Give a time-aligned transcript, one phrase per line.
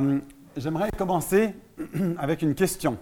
[0.00, 0.20] Euh,
[0.56, 1.54] j'aimerais commencer
[2.18, 2.98] avec une question.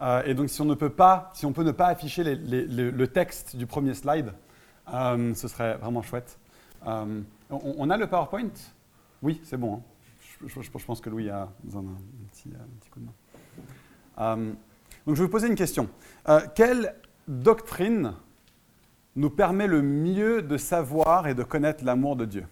[0.00, 3.06] Euh, et donc, si on ne peut pas, si on peut ne pas afficher le
[3.06, 4.32] texte du premier slide,
[4.92, 6.38] euh, ce serait vraiment chouette.
[6.84, 8.50] On, a le PowerPoint?
[9.22, 9.76] Oui, c'est bon.
[9.76, 9.82] Hein.
[10.46, 11.96] Je, pense que Louis a besoin d'un
[12.30, 14.36] petit, petit, coup de main.
[14.36, 15.88] donc, je vais vous poser une question.
[16.54, 16.94] quelle
[17.26, 18.14] doctrine
[19.16, 22.46] nous permet le mieux de savoir et de connaître l'amour de Dieu?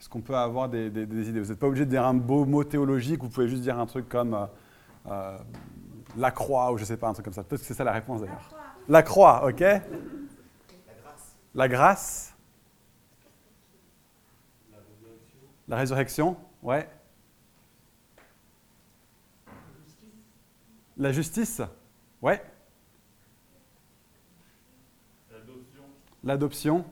[0.00, 2.64] Est-ce qu'on peut avoir des, idées Vous n'êtes pas obligé de dire un beau mot
[2.64, 4.46] théologique, vous pouvez juste dire un truc comme euh,
[5.08, 5.38] euh,
[6.16, 7.44] la croix ou je ne sais pas, un truc comme ça.
[7.44, 8.48] Peut-être que c'est ça la réponse d'ailleurs.
[8.88, 9.60] La croix, ok?
[9.60, 9.76] La
[11.02, 11.36] grâce.
[11.54, 12.34] La grâce.
[15.68, 16.88] La résurrection, ouais.
[20.96, 21.60] La justice,
[22.22, 22.42] ouais.
[25.30, 25.84] L'adoption.
[26.24, 26.84] L'adoption.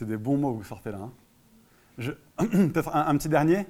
[0.00, 1.10] C'est des bons mots que vous sortez là.
[1.98, 2.14] Hein.
[2.38, 3.66] Peut-être un, petit dernier?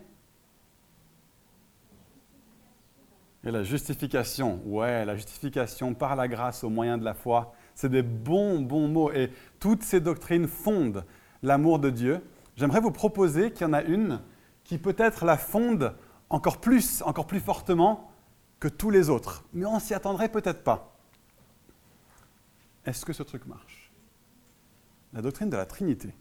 [3.43, 7.89] Et la justification, ouais, la justification par la grâce au moyen de la foi, c'est
[7.89, 9.11] des bons, bons mots.
[9.11, 11.05] Et toutes ces doctrines fondent
[11.43, 12.25] l'amour de Dieu.
[12.55, 14.21] J'aimerais vous proposer qu'il y en a une
[14.63, 15.97] qui peut-être la fonde
[16.29, 18.13] encore plus, encore plus fortement
[18.61, 19.43] que tous les autres.
[19.53, 20.97] Mais on s'y attendrait peut-être pas.
[22.87, 23.90] Est-ce que ce truc marche?
[25.13, 26.15] La doctrine de la Trinité.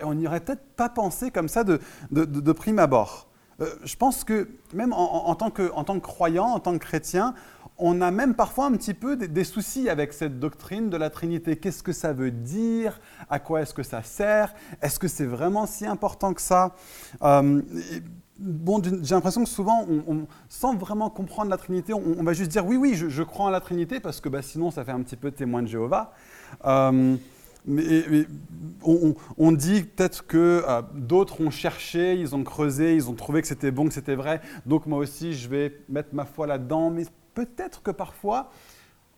[0.00, 3.28] Et on n'y aurait peut-être pas pensé comme ça de, prime abord.
[3.60, 7.34] Euh, je pense que même en, tant que, croyant, en tant que chrétien,
[7.76, 11.56] on a même parfois un petit peu des, soucis avec cette doctrine de la Trinité.
[11.56, 13.00] Qu'est-ce que ça veut dire?
[13.28, 14.54] À quoi est-ce que ça sert?
[14.80, 16.74] Est-ce que c'est vraiment si important que ça?
[17.22, 17.60] Euh,
[18.40, 19.86] Bon, j'ai l'impression que souvent,
[20.48, 23.60] sans vraiment comprendre la Trinité, on, va juste dire oui, oui, je, crois en la
[23.60, 26.14] Trinité parce que bah, sinon, ça fait un petit peu témoin de Jéhovah.
[26.64, 27.16] Euh,
[27.66, 28.26] mais,
[28.82, 33.48] on, dit peut-être que euh, d'autres ont cherché, ils ont creusé, ils ont trouvé que
[33.48, 34.40] c'était bon, que c'était vrai.
[34.66, 36.90] Donc moi aussi, je vais mettre ma foi là-dedans.
[36.90, 37.04] Mais
[37.34, 38.50] peut-être que parfois,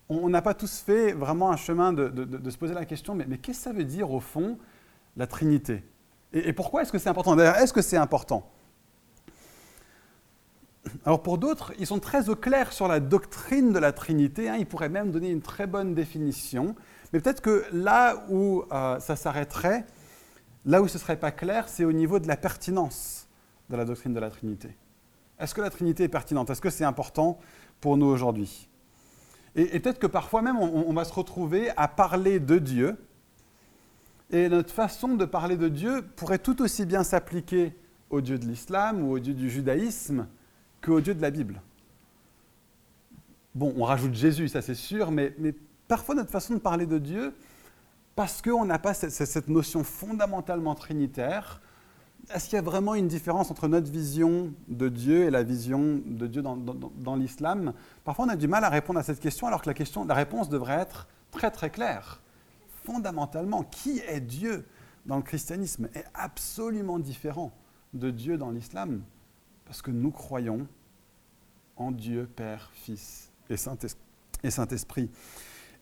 [0.09, 3.59] on n'a pas tous fait vraiment un chemin de, se poser la question, mais, qu'est-ce
[3.59, 4.57] que ça veut dire au fond
[5.15, 5.83] la Trinité?
[6.33, 7.35] Et, pourquoi est-ce que c'est important?
[7.35, 8.49] D'ailleurs, est-ce que c'est important?
[11.05, 14.57] Alors pour d'autres, ils sont très au clair sur la doctrine de la Trinité, hein.
[14.59, 16.75] ils pourraient même donner une très bonne définition,
[17.13, 19.85] mais peut-être que là où euh, ça s'arrêterait,
[20.65, 23.27] là où ce ne serait pas clair, c'est au niveau de la pertinence
[23.69, 24.75] de la doctrine de la Trinité.
[25.39, 26.49] Est-ce que la Trinité est pertinente?
[26.49, 27.39] Est-ce que c'est important
[27.79, 28.67] pour nous aujourd'hui?
[29.55, 32.97] Et, peut-être que parfois même, on, va se retrouver à parler de Dieu,
[34.31, 37.75] et notre façon de parler de Dieu pourrait tout aussi bien s'appliquer
[38.09, 40.27] au Dieu de l'islam ou au Dieu du judaïsme
[40.81, 41.61] qu'au Dieu de la Bible.
[43.53, 45.53] Bon, on rajoute Jésus, ça c'est sûr, mais, mais
[45.93, 47.35] parfois notre façon de parler de Dieu,
[48.15, 51.61] parce qu'on n'a pas cette, notion fondamentalement trinitaire,
[52.33, 56.01] est-ce qu'il y a vraiment une différence entre notre vision de Dieu et la vision
[56.03, 57.73] de Dieu dans, l'islam?
[58.05, 60.15] Parfois, on a du mal à répondre à cette question, alors que la, question, la
[60.15, 62.21] réponse devrait être très très claire.
[62.85, 64.65] Fondamentalement, qui est Dieu
[65.05, 67.51] dans le christianisme est absolument différent
[67.93, 69.03] de Dieu dans l'islam,
[69.65, 70.65] parce que nous croyons
[71.75, 75.11] en Dieu, Père, Fils et Saint-Esprit.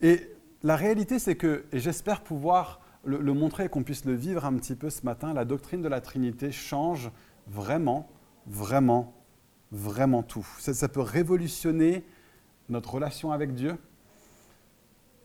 [0.02, 0.32] Et
[0.64, 4.54] la réalité, c'est que, et j'espère pouvoir le, montrer et qu'on puisse le vivre un
[4.54, 7.12] petit peu ce matin, la doctrine de la Trinité change
[7.48, 8.10] vraiment,
[8.46, 9.14] vraiment,
[9.72, 10.48] vraiment tout.
[10.60, 12.04] Ça, peut révolutionner
[12.70, 13.76] notre relation avec Dieu.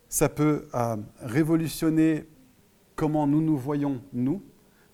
[0.09, 2.27] Ça peut euh, révolutionner
[2.95, 4.41] comment nous nous voyons, nous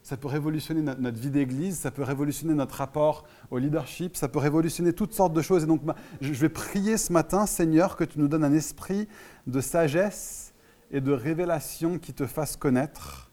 [0.03, 4.39] ça peut révolutionner notre, vie d'église, ça peut révolutionner notre rapport au leadership, ça peut
[4.39, 5.63] révolutionner toutes sortes de choses.
[5.63, 5.81] Et donc,
[6.19, 9.07] je vais prier ce matin, Seigneur, que tu nous donnes un esprit
[9.47, 10.53] de sagesse
[10.91, 13.31] et de révélation qui te fasse connaître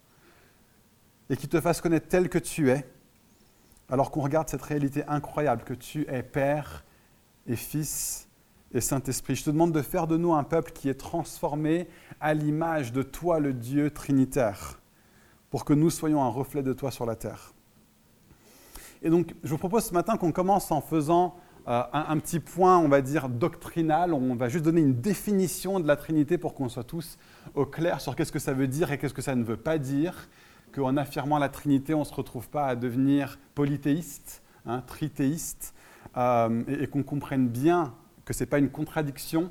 [1.29, 2.85] et qui te fasse connaître tel que tu es,
[3.89, 6.85] alors qu'on regarde cette réalité incroyable que tu es Père
[7.47, 8.29] et Fils
[8.73, 9.37] et Saint-Esprit.
[9.37, 11.89] Je te demande de faire de nous un peuple qui est transformé
[12.21, 14.81] à l'image de toi, le Dieu trinitaire
[15.51, 17.53] pour que nous soyons un reflet de toi sur la terre.
[19.03, 21.37] Et donc, je vous propose ce matin qu'on commence en faisant
[21.69, 24.15] euh, un, petit point, on va dire, doctrinal.
[24.15, 27.19] On va juste donner une définition de la Trinité pour qu'on soit tous
[27.55, 29.79] au clair sur qu'est-ce que ça veut dire et qu'est-ce que ça ne veut pas
[29.79, 30.29] dire.
[30.73, 35.75] Qu'en affirmant la Trinité, on ne se retrouve pas à devenir polythéiste, hein, trithéiste,
[36.17, 39.51] euh, et, qu'on comprenne bien que ce n'est pas une contradiction,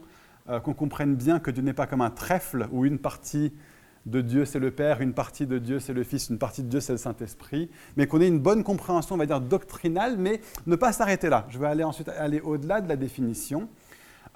[0.50, 3.54] euh, qu'on comprenne bien que Dieu n'est pas comme un trèfle où une partie
[4.06, 6.70] de Dieu c'est le Père, une partie de Dieu c'est le Fils, une partie de
[6.70, 10.42] Dieu c'est le Saint-Esprit, mais qu'on ait une bonne compréhension, on va dire, doctrinale, mais
[10.66, 11.46] ne pas s'arrêter là.
[11.50, 13.70] Je vais aller ensuite aller au-delà de la définition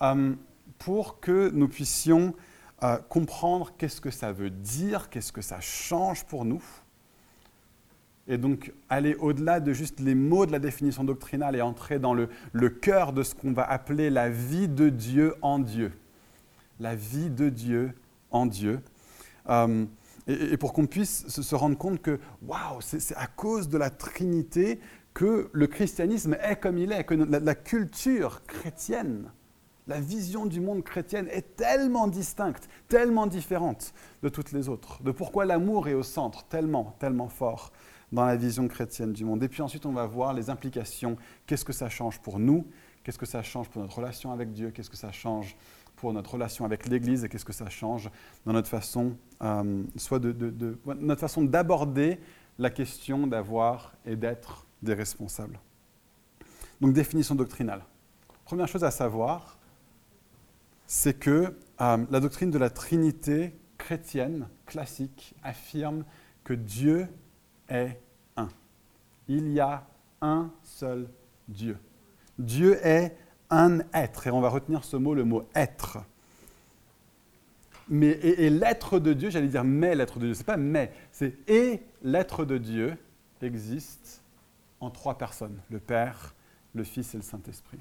[0.02, 0.34] euh,
[0.80, 2.34] pour que nous puissions
[2.84, 6.64] euh, comprendre qu'est-ce que ça veut dire, qu'est-ce que ça change pour nous.
[8.28, 12.14] et donc aller au-delà de juste les mots de la définition doctrinale et entrer dans
[12.14, 15.94] le, le cœur de ce qu'on va appeler la vie de Dieu en Dieu.
[16.80, 17.94] La vie de Dieu
[18.32, 18.82] en Dieu.
[19.50, 19.86] Euh,
[20.28, 24.80] et, pour qu'on puisse se, rendre compte que, waouh, c'est à cause de la Trinité
[25.14, 29.30] que le christianisme est comme il est, que la culture chrétienne
[29.88, 35.12] la vision du monde chrétienne est tellement distincte, tellement différente de toutes les autres, de
[35.12, 37.72] pourquoi l'amour est au centre tellement, tellement fort
[38.12, 39.44] dans la vision chrétienne du monde.
[39.44, 41.18] Et puis ensuite, on va voir les implications,
[41.48, 42.66] qu'est-ce que ça change pour nous,
[43.04, 45.58] qu'est-ce que ça change pour notre relation avec Dieu, qu'est-ce que ça change
[46.04, 48.12] pour notre relation avec l'Église et qu'est-ce que ça change
[48.46, 52.20] dans notre façon, euh, soit de, notre façon d'aborder
[52.60, 55.58] la question d'avoir et d'être des responsables.
[56.82, 57.86] Donc définition doctrinale.
[58.44, 59.58] Première chose à savoir,
[60.88, 66.04] c'est que euh, la doctrine de la Trinité chrétienne classique affirme
[66.44, 67.08] que Dieu
[67.70, 67.98] est
[68.36, 68.50] un.
[69.30, 69.88] Il y a
[70.20, 71.08] un seul
[71.48, 71.78] Dieu.
[72.38, 73.16] Dieu est
[73.54, 76.00] un être, et on va retenir ce mot, le mot être.
[77.90, 81.36] Mais, et, l'être de Dieu, j'allais dire mais l'être de Dieu, c'est pas mais, c'est
[81.50, 82.98] et l'être de Dieu
[83.42, 84.22] existe
[84.80, 86.34] en trois personnes, le Père,
[86.74, 87.80] le Fils et le Saint-Esprit.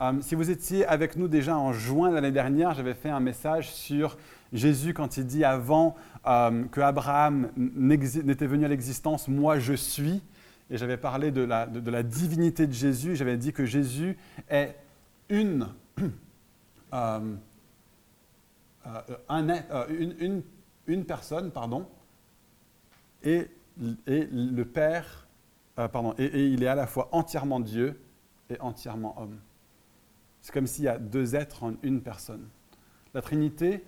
[0.00, 3.20] Euh, si vous étiez avec nous déjà en juin de l'année dernière, j'avais fait un
[3.20, 4.16] message sur
[4.52, 5.94] Jésus quand il dit avant
[6.26, 10.22] euh, que Abraham n'était venu à l'existence, moi je suis.
[10.70, 13.16] Et j'avais parlé de la, divinité de Jésus.
[13.16, 14.16] J'avais dit que Jésus
[14.48, 14.74] est
[15.28, 15.68] une,
[16.92, 17.36] euh,
[20.86, 21.86] une, personne, pardon,
[23.22, 25.26] et, le Père,
[25.76, 28.00] pardon, et il est à la fois entièrement Dieu
[28.50, 29.38] et entièrement homme.
[30.40, 32.46] C'est comme s'il y a deux êtres en une personne.
[33.14, 33.82] La Trinité,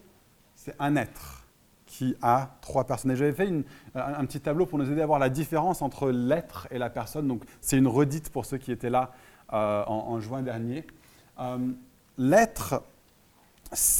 [0.54, 1.46] c'est un être
[1.84, 3.12] qui a trois personnes.
[3.12, 3.48] Et j'avais fait
[3.94, 7.28] un, petit tableau pour nous aider à voir la différence entre l'être et la personne.
[7.28, 9.12] Donc, c'est une redite pour ceux qui étaient là
[9.52, 10.86] euh, en, juin dernier.
[11.38, 11.72] Euh,
[12.18, 12.82] l'être,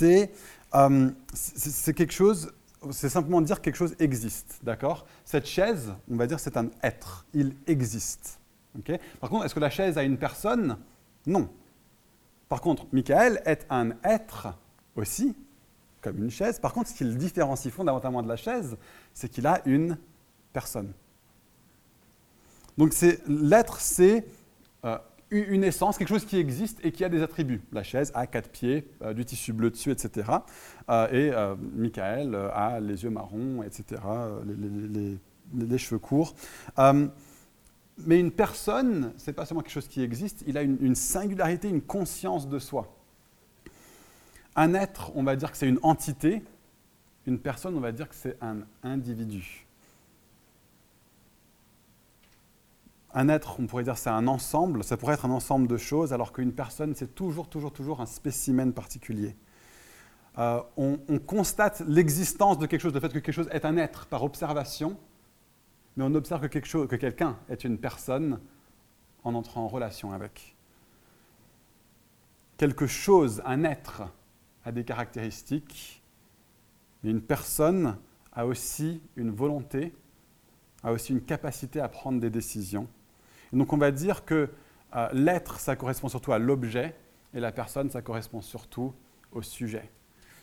[0.03, 2.53] euh, c'est quelque chose,
[2.91, 5.07] c'est simplement dire que quelque chose existe, d'accord?
[5.25, 8.39] Cette chaise, on va dire, c'est un être, il existe.
[9.21, 10.79] Par contre, est-ce que la chaise a une personne?
[11.27, 11.49] Non.
[12.49, 14.49] Par contre, Michael est un être
[14.95, 15.35] aussi,
[16.01, 16.59] comme une chaise.
[16.59, 18.77] Par contre, ce qui le différencie fondamentalement de la chaise,
[19.15, 19.99] c'est qu'il a une
[20.53, 20.93] personne.
[22.79, 22.95] Donc
[23.27, 24.27] l'être, c'est
[24.85, 24.99] euh,
[25.31, 27.61] une essence, quelque chose qui existe et qui a des attributs.
[27.73, 30.29] La chaise a quatre pieds, euh, du tissu bleu dessus, etc.
[30.89, 34.01] et euh, Michael a les yeux marrons, etc.,
[35.55, 36.35] les cheveux courts.
[37.99, 41.69] Mais une personne, ce n'est pas seulement quelque chose qui existe, il a une, singularité,
[41.69, 42.95] une conscience de soi.
[44.55, 46.43] Un être, on va dire que c'est une entité.
[47.27, 49.66] Une personne, on va dire que c'est un individu.
[53.19, 56.13] Un être, on pourrait dire c'est un ensemble, ça pourrait être un ensemble de choses,
[56.13, 59.35] alors qu'une personne, c'est toujours, toujours, toujours un spécimen particulier.
[60.39, 63.79] Euh, on, on, constate l'existence de quelque chose, le fait que quelque chose est un
[63.79, 64.99] être par observation,
[65.97, 68.39] mais on observe que, quelque que quelqu'un est une personne
[69.25, 70.55] en entrant en relation avec.
[72.59, 74.03] Quelque chose, un être,
[74.65, 76.03] a des caractéristiques,
[77.03, 77.97] mais une personne
[78.33, 79.95] a aussi une volonté,
[80.83, 82.87] a aussi une capacité à prendre des décisions.
[83.53, 84.51] Et donc on va dire que
[84.95, 86.95] euh, l'être, ça correspond surtout à l'objet,
[87.35, 88.95] et la personne, ça correspond surtout
[89.33, 89.91] au sujet.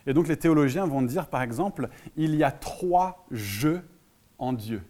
[0.05, 3.81] Et donc les théologiens vont dire, par exemple, il y a trois jeux
[4.37, 4.83] en Dieu.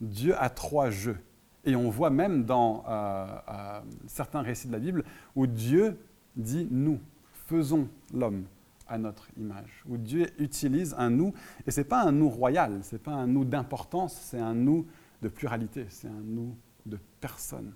[0.00, 1.18] Dieu a trois jeux.
[1.64, 5.04] Et on voit même dans euh, euh, certains récits de la Bible
[5.36, 5.98] où Dieu
[6.36, 7.00] dit nous,
[7.46, 8.44] faisons l'homme
[8.88, 11.32] à notre image, où Dieu utilise un nous,
[11.66, 14.54] et ce n'est pas un nous royal, ce n'est pas un nous d'importance, c'est un
[14.54, 14.86] nous
[15.22, 17.72] de pluralité, c'est un nous de personne.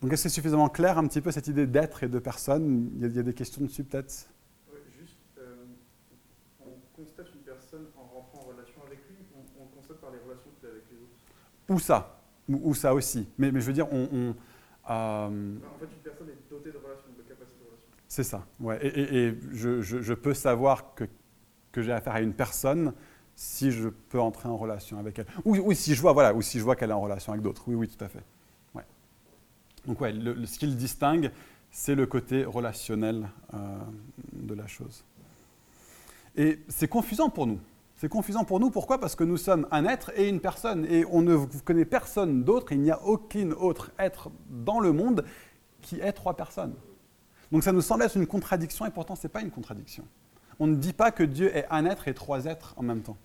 [0.00, 2.90] Donc est-ce que c'est suffisamment clair un petit peu cette idée d'être et de personne?
[2.96, 4.28] Il y, a, des questions dessus peut-être?
[11.68, 13.26] Ou ça, ou, ça aussi.
[13.38, 14.08] Mais, mais, je veux dire, on.
[14.12, 14.36] on
[14.90, 17.88] euh, en fait, une personne est dotée de relations, de capacités de relations.
[18.06, 18.86] C'est ça, ouais.
[18.86, 21.04] Et, et, je, je, je, peux savoir que,
[21.74, 22.94] que j'ai affaire à une personne
[23.36, 25.26] si je peux entrer en relation avec elle.
[25.44, 27.64] Ou, si je vois, voilà, si vois qu'elle est en relation avec d'autres.
[27.66, 28.22] Oui, oui, tout à fait.
[28.74, 28.84] Ouais.
[29.86, 30.12] Donc, ouais,
[30.46, 31.32] ce qui le distingue,
[31.72, 33.58] c'est le côté relationnel euh,
[34.32, 35.04] de la chose.
[36.36, 37.58] Et c'est confusant pour nous.
[37.96, 38.70] C'est confusant pour nous.
[38.70, 39.00] Pourquoi?
[39.00, 40.86] Parce que nous sommes un être et une personne.
[40.88, 42.72] Et on ne connaît personne d'autre.
[42.72, 45.24] Il n'y a aucun autre être dans le monde
[45.80, 46.74] qui est trois personnes.
[47.50, 50.04] Donc ça nous semble être une contradiction et pourtant ce n'est pas une contradiction.
[50.60, 53.16] On ne dit pas que Dieu est un être et trois êtres en même temps.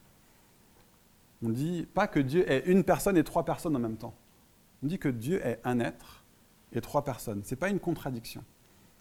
[1.43, 4.13] On ne dit pas que Dieu est une personne et trois personnes en même temps.
[4.83, 6.23] On dit que Dieu est un être
[6.73, 7.43] et trois personnes.
[7.43, 8.43] Ce n'est pas une contradiction.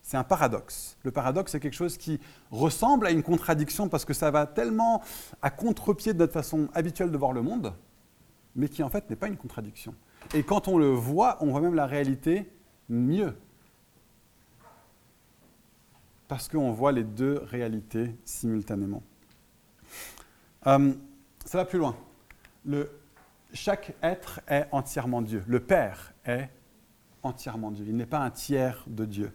[0.02, 0.97] C'est un paradoxe.
[1.02, 2.18] Le paradoxe, c'est quelque chose qui
[2.50, 5.02] ressemble à une contradiction parce que ça va tellement
[5.42, 7.75] à contre-pied de notre façon habituelle de voir le monde,
[8.56, 9.94] mais qui en fait n'est pas une contradiction.
[10.35, 12.50] Et quand on le voit, on voit même la réalité
[12.88, 13.35] mieux.
[16.28, 19.02] Parce qu'on voit les deux réalités simultanément.
[20.66, 20.92] Euh,
[21.44, 21.97] ça va plus loin.
[23.54, 25.42] Chaque être est entièrement Dieu.
[25.47, 26.50] Le Père est
[27.23, 27.87] entièrement Dieu.
[27.88, 29.32] Il n'est pas un tiers de Dieu.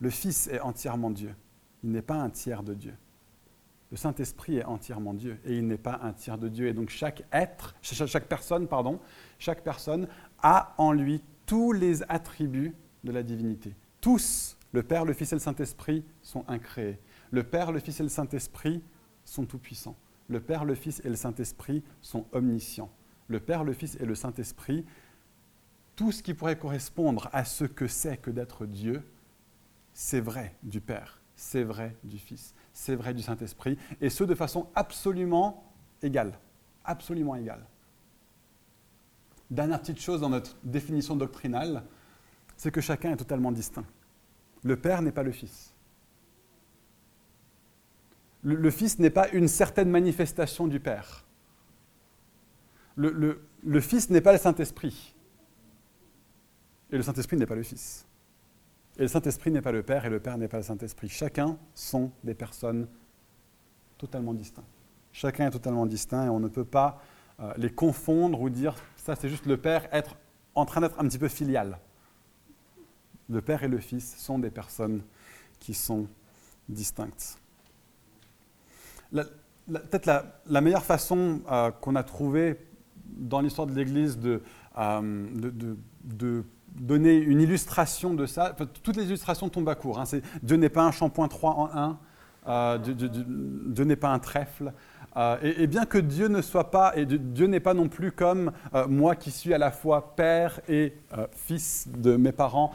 [0.00, 1.34] Le Fils est entièrement Dieu.
[1.84, 2.94] Il n'est pas un tiers de Dieu.
[3.90, 6.68] Le Saint-Esprit est entièrement Dieu et il n'est pas un tiers de Dieu.
[6.68, 9.00] Et donc chaque être, chaque personne, pardon,
[9.38, 10.06] chaque personne
[10.42, 13.74] a en lui tous les attributs de la divinité.
[14.00, 16.98] Tous, le Père, le Fils et le Saint-Esprit sont incréés.
[17.30, 18.82] Le Père, le Fils et le Saint-Esprit
[19.24, 19.96] sont tout-puissants.
[20.28, 22.90] Le Père, le Fils et le Saint-Esprit sont omniscients.
[23.26, 24.84] Le Père, le Fils et le Saint-Esprit,
[25.96, 29.02] tout ce qui pourrait correspondre à ce que c'est que d'être Dieu,
[29.92, 34.34] c'est vrai du Père, c'est vrai du Fils, c'est vrai du Saint-Esprit, et ce de
[34.34, 35.64] façon absolument
[36.00, 36.38] égale,
[36.84, 37.66] absolument égale.
[39.50, 41.82] Dernière petite chose dans notre définition doctrinale,
[42.56, 43.84] c'est que chacun est totalement distinct.
[44.62, 45.74] Le Père n'est pas le Fils.
[48.42, 51.24] Le, Fils n'est pas une certaine manifestation du Père.
[52.96, 55.14] le Fils n'est pas le Saint-Esprit.
[56.92, 58.06] Et le Saint-Esprit n'est pas le Fils.
[58.98, 61.08] Et le Saint-Esprit n'est pas le Père et le Père n'est pas le Saint-Esprit.
[61.08, 62.88] Chacun sont des personnes
[63.98, 64.66] totalement distinctes.
[65.12, 67.00] Chacun est totalement distinct et on ne peut pas
[67.40, 70.16] euh, les confondre ou dire ça c'est juste le Père être
[70.54, 71.78] en train d'être un petit peu filial.
[73.30, 75.02] Le Père et le Fils sont des personnes
[75.58, 76.06] qui sont
[76.68, 77.38] distinctes.
[79.12, 80.06] Peut-être
[80.46, 82.58] la, meilleure façon euh, qu'on a trouvée
[83.04, 84.42] dans l'histoire de l'Église de,
[84.78, 86.42] euh,
[86.74, 88.56] donner une illustration de ça.
[88.82, 90.00] toutes les illustrations tombent à court.
[90.00, 90.04] Hein.
[90.42, 91.98] Dieu n'est pas un shampoing 3 en 1,
[92.48, 94.72] euh, Dieu, n'est pas un trèfle.
[95.16, 98.52] Euh, et, bien que Dieu ne soit pas, et Dieu n'est pas non plus comme
[98.74, 100.94] euh, moi qui suis à la fois père et
[101.32, 102.72] fils de mes parents,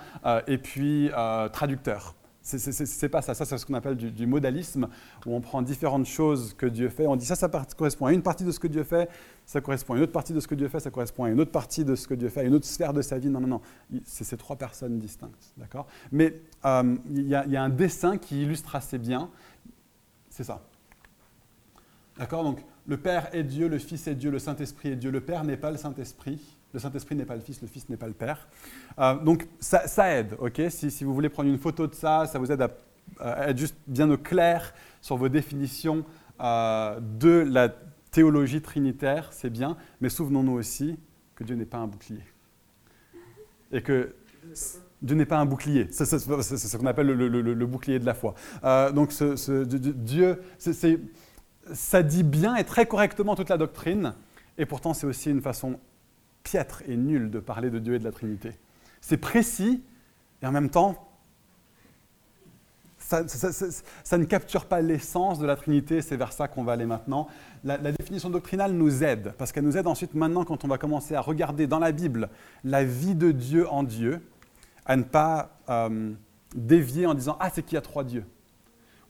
[0.47, 1.09] et puis
[1.53, 2.15] traducteur.
[2.45, 3.33] C'est pas ça.
[3.33, 4.87] Ça, c'est ce qu'on appelle du, modalisme,
[5.25, 7.07] où on prend différentes choses que Dieu fait.
[7.07, 9.09] On dit ça, ça correspond à une partie de ce que Dieu fait,
[9.47, 11.39] ça correspond à une autre partie de ce que Dieu fait, ça correspond à une
[11.39, 13.29] autre partie de ce que Dieu fait, à une autre sphère de sa vie.
[13.29, 13.61] Non, non, non.
[14.05, 15.53] C'est ces trois personnes distinctes.
[15.57, 15.87] D'accord?
[16.11, 19.31] Mais euh, il y, a un dessin qui illustre assez bien.
[20.29, 20.61] C'est ça.
[22.17, 25.11] D'accord Donc, le Père est Dieu, le Fils est Dieu, le Saint-Esprit est Dieu.
[25.11, 26.39] Le Père n'est pas le Saint-Esprit.
[26.73, 28.47] Le Saint-Esprit n'est pas le Fils, le Fils n'est pas le Père.
[28.99, 32.51] Euh, donc ça, aide, ok si, vous voulez prendre une photo de ça, ça vous
[32.51, 36.03] aide à, être juste bien au clair sur vos définitions
[36.41, 37.69] euh, de la
[38.11, 40.97] théologie trinitaire, c'est bien, mais souvenons-nous aussi
[41.35, 42.23] que Dieu n'est pas un bouclier.
[43.71, 44.13] Et que
[45.01, 45.87] Dieu n'est pas un bouclier.
[45.91, 48.35] C'est ce qu'on appelle le, bouclier de la foi.
[48.63, 49.13] Euh, donc
[49.69, 50.39] Dieu,
[51.73, 54.13] ça dit bien et très correctement toute la doctrine,
[54.57, 55.79] et pourtant c'est aussi une façon
[56.43, 58.51] piètre et nul de parler de Dieu et de la Trinité.
[59.01, 59.83] C'est précis
[60.41, 61.09] et en même temps,
[62.97, 63.21] ça,
[64.17, 67.27] ne capture pas l'essence de la Trinité, c'est vers ça qu'on va aller maintenant.
[67.63, 71.13] La, définition doctrinale nous aide, parce qu'elle nous aide ensuite maintenant quand on va commencer
[71.15, 72.29] à regarder dans la Bible
[72.63, 74.21] la vie de Dieu en Dieu,
[74.85, 76.13] à ne pas euh,
[76.55, 78.25] dévier en disant Ah, c'est qu'il y a trois dieux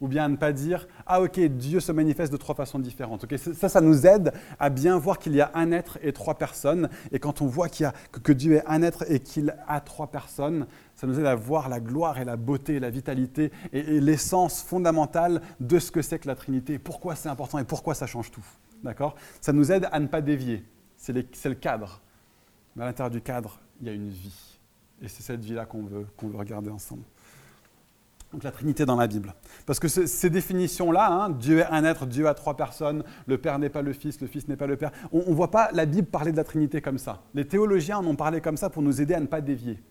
[0.02, 3.26] ou bien à ne pas dire ah ok Dieu se manifeste de trois façons différentes.
[3.38, 6.90] ça, ça nous aide à bien voir qu'il y a un être et trois personnes.
[7.12, 9.80] Et quand on voit qu'il y a, que, Dieu est un être et qu'il a
[9.82, 14.00] trois personnes, ça nous aide à voir la gloire et la beauté, la vitalité et,
[14.00, 16.80] l'essence fondamentale de ce que c'est que la Trinité.
[16.80, 18.46] Pourquoi c'est important et pourquoi ça change tout.
[18.84, 19.16] D'accord?
[19.42, 20.64] Ça nous aide à ne pas dévier.
[20.98, 22.02] C'est le cadre.
[22.76, 24.60] Mais à l'intérieur du cadre, il y a une vie.
[25.02, 27.04] Et c'est cette vie-là qu'on veut, qu'on veut regarder ensemble
[28.36, 29.34] donc la Trinité dans la Bible.
[29.66, 33.60] Parce que ces définitions-là, hein, Dieu est un être, Dieu a trois personnes, le Père
[33.60, 35.86] n'est pas le Fils, le Fils n'est pas le Père, on ne voit pas la
[35.86, 37.24] Bible parler de la Trinité comme ça.
[37.34, 39.82] Les théologiens en ont parlé comme ça pour nous aider à ne pas dévier,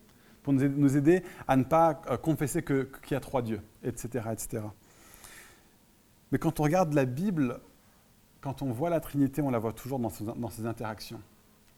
[0.43, 4.61] pour nous aider à ne pas euh, confesser qu'il y a trois dieux, etc., etc.
[6.31, 7.59] Mais quand on regarde la Bible,
[8.41, 10.09] quand on voit la Trinité, on la voit toujours dans
[10.49, 11.19] ses, interactions.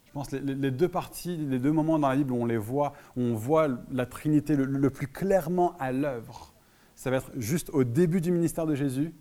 [0.05, 2.57] Je pense les, les, deux parties, les deux moments dans la Bible où on les
[2.57, 6.53] voit, où on voit la Trinité le plus clairement à l'œuvre,
[6.97, 9.13] ça va être juste au début du ministère de Jésus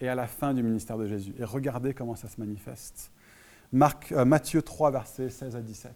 [0.00, 1.34] et à la fin du ministère de Jésus.
[1.38, 3.12] Et regardez comment ça se manifeste.
[3.70, 5.92] Marc, euh, Matthieu 3, versets 16 à 17.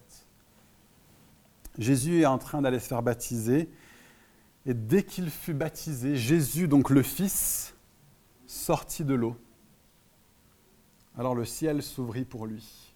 [1.78, 3.70] Jésus est en train d'aller se faire baptiser.
[4.66, 7.74] Et dès qu'il fut baptisé, Jésus, donc le Fils,
[8.46, 9.36] sortit de l'eau.
[11.16, 12.94] Alors le ciel s'ouvrit pour lui.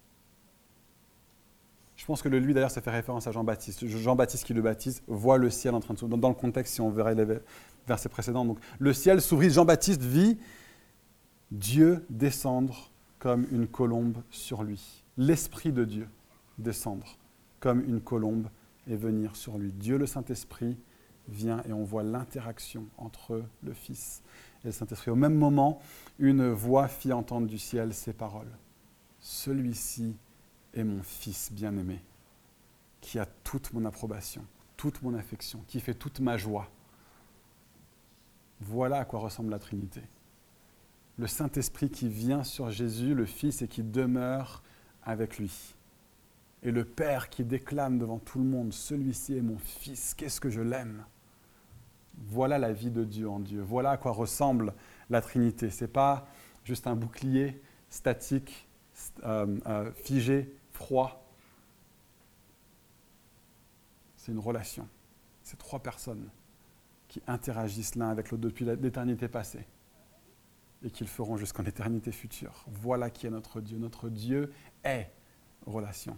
[1.97, 3.87] Je pense que le lui, d'ailleurs, ça fait référence à Jean-Baptiste.
[3.87, 6.19] Jean-Baptiste qui le baptise voit le ciel en train de s'ouvrir.
[6.19, 7.15] Dans le contexte, si on verrait
[7.85, 8.45] les versets précédents.
[8.45, 10.39] Donc, le ciel s'ouvrit, Jean-Baptiste vit
[11.51, 15.05] Dieu descendre comme une colombe sur lui.
[15.17, 16.09] L'Esprit de Dieu
[16.59, 17.19] descendre
[17.59, 18.49] comme une colombe
[18.87, 19.73] et venir sur lui.
[19.73, 20.77] Dieu le Saint-Esprit
[21.29, 24.23] vient et on voit l'interaction entre le Fils
[24.63, 25.11] et le Saint-Esprit.
[25.11, 25.81] Au même moment,
[26.19, 28.51] une voix fit entendre du ciel ces paroles.
[29.21, 30.17] Celui-ci
[30.75, 32.03] est mon Fils bien-aimé,
[33.01, 34.45] qui a toute mon approbation,
[34.77, 36.71] toute mon affection, qui fait toute ma joie.
[38.61, 40.03] Voilà à quoi ressemble la Trinité.
[41.19, 44.63] Le Saint-Esprit qui vient sur Jésus, le Fils, et qui demeure
[45.03, 45.75] avec lui.
[46.63, 50.51] Et le Père qui déclame devant tout le monde, celui-ci est mon Fils, qu'est-ce que
[50.51, 51.05] je l'aime?
[52.27, 53.63] Voilà la vie de Dieu en Dieu.
[53.63, 54.75] Voilà à quoi ressemble
[55.09, 55.71] la Trinité.
[55.71, 56.27] Ce n'est pas
[56.65, 58.69] juste un bouclier statique,
[59.25, 61.25] euh, euh, figé, froid.
[64.17, 64.87] C'est une relation.
[65.43, 66.29] C'est trois personnes
[67.11, 69.67] qui interagissent l'un avec l'autre depuis l'éternité passée
[70.85, 72.65] et qu'ils feront jusqu'en éternité future.
[72.69, 73.79] Voilà qui est notre Dieu.
[73.79, 74.53] Notre Dieu
[74.85, 75.11] est
[75.67, 76.17] relation.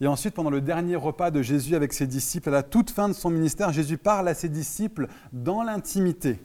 [0.00, 3.08] Et ensuite, pendant le dernier repas de Jésus avec ses disciples, à la toute fin
[3.08, 6.40] de son ministère, Jésus parle à ses disciples dans l'intimité.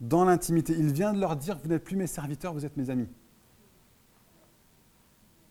[0.00, 0.74] Dans l'intimité.
[0.76, 3.08] Il vient de leur dire, vous n'êtes plus mes serviteurs, vous êtes mes amis.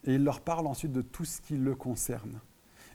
[0.05, 2.41] Et il leur parle ensuite de tout ce qui le concerne.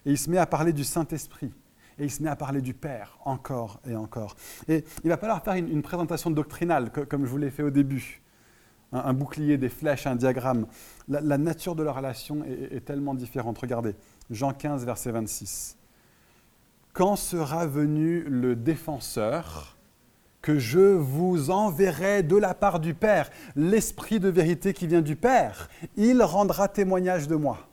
[0.05, 1.53] Et il se met à parler du Saint-Esprit.
[1.99, 4.35] Et il se met à parler du Père, encore et encore.
[4.67, 8.21] Et il va leur faire une, présentation doctrinale, comme je vous l'ai fait au début
[8.91, 10.67] un, bouclier, des flèches, un diagramme.
[11.07, 13.57] La, nature de la relation est, est, tellement différente.
[13.57, 13.95] Regardez,
[14.29, 15.77] Jean 15, verset 26.
[16.93, 19.77] Quand sera venu le défenseur
[20.41, 25.15] que je vous enverrai de la part du Père, l'Esprit de vérité qui vient du
[25.15, 27.67] Père, il rendra témoignage de moi.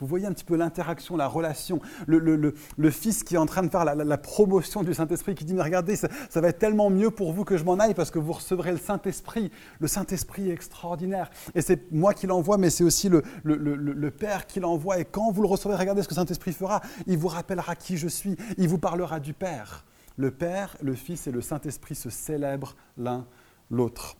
[0.00, 2.52] Vous voyez un petit peu l'interaction, la relation, le,
[2.90, 5.94] fils qui est en train de faire la, promotion du Saint-Esprit, qui dit, mais regardez,
[5.94, 8.72] ça, va être tellement mieux pour vous que je m'en aille parce que vous recevrez
[8.72, 9.52] le Saint-Esprit.
[9.78, 11.30] Le Saint-Esprit est extraordinaire.
[11.54, 14.98] Et c'est moi qui l'envoie, mais c'est aussi le, Père qui l'envoie.
[14.98, 16.80] Et quand vous le recevrez, regardez ce que Saint-Esprit fera.
[17.06, 18.36] Il vous rappellera qui je suis.
[18.58, 19.84] Il vous parlera du Père.
[20.16, 23.26] Le Père, le Fils et le Saint-Esprit se célèbrent l'un
[23.70, 24.16] l'autre.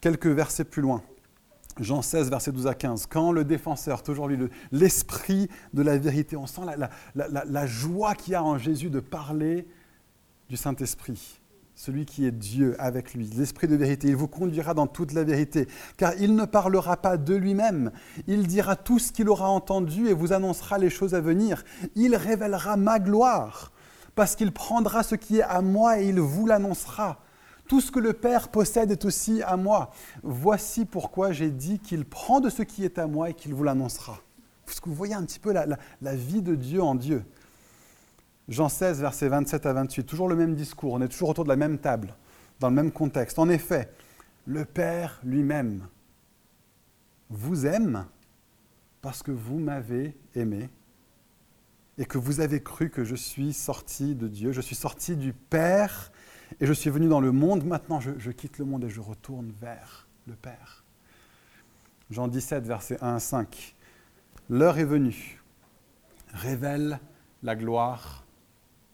[0.00, 1.02] Quelques versets plus loin.
[1.80, 3.06] Jean 16, verset 12 à 15.
[3.06, 4.38] Quand le défenseur, toujours lui,
[4.70, 6.62] l'esprit de la vérité, on sent
[7.14, 9.66] la, joie qu'il y a en Jésus de parler
[10.48, 11.40] du Saint-Esprit,
[11.74, 14.08] celui qui est Dieu avec lui, l'esprit de vérité.
[14.08, 17.90] Il vous conduira dans toute la vérité, car il ne parlera pas de lui-même.
[18.28, 21.64] Il dira tout ce qu'il aura entendu et vous annoncera les choses à venir.
[21.96, 23.72] Il révélera ma gloire,
[24.14, 27.23] parce qu'il prendra ce qui est à moi et il vous l'annoncera.
[27.68, 29.90] Tout ce que le Père possède est aussi à moi.
[30.22, 33.64] Voici pourquoi j'ai dit qu'il prend de ce qui est à moi et qu'il vous
[33.64, 34.20] l'annoncera.
[34.66, 37.24] Parce que vous voyez un petit peu la, vie de Dieu en Dieu.
[38.48, 41.48] Jean 16, versets 27 à 28, toujours le même discours, on est toujours autour de
[41.48, 42.14] la même table,
[42.60, 43.38] dans le même contexte.
[43.38, 43.90] En effet,
[44.46, 45.86] le Père lui-même
[47.30, 48.04] vous aime
[49.00, 50.68] parce que vous m'avez aimé
[51.96, 55.32] et que vous avez cru que je suis sorti de Dieu, je suis sorti du
[55.32, 56.12] Père
[56.60, 59.52] et je suis venu dans le monde, maintenant je, quitte le monde et je retourne
[59.60, 60.84] vers le Père.
[62.10, 63.74] Jean 17, verset 1 à 5.
[64.50, 65.42] L'heure est venue.
[66.32, 67.00] Révèle
[67.42, 68.24] la gloire.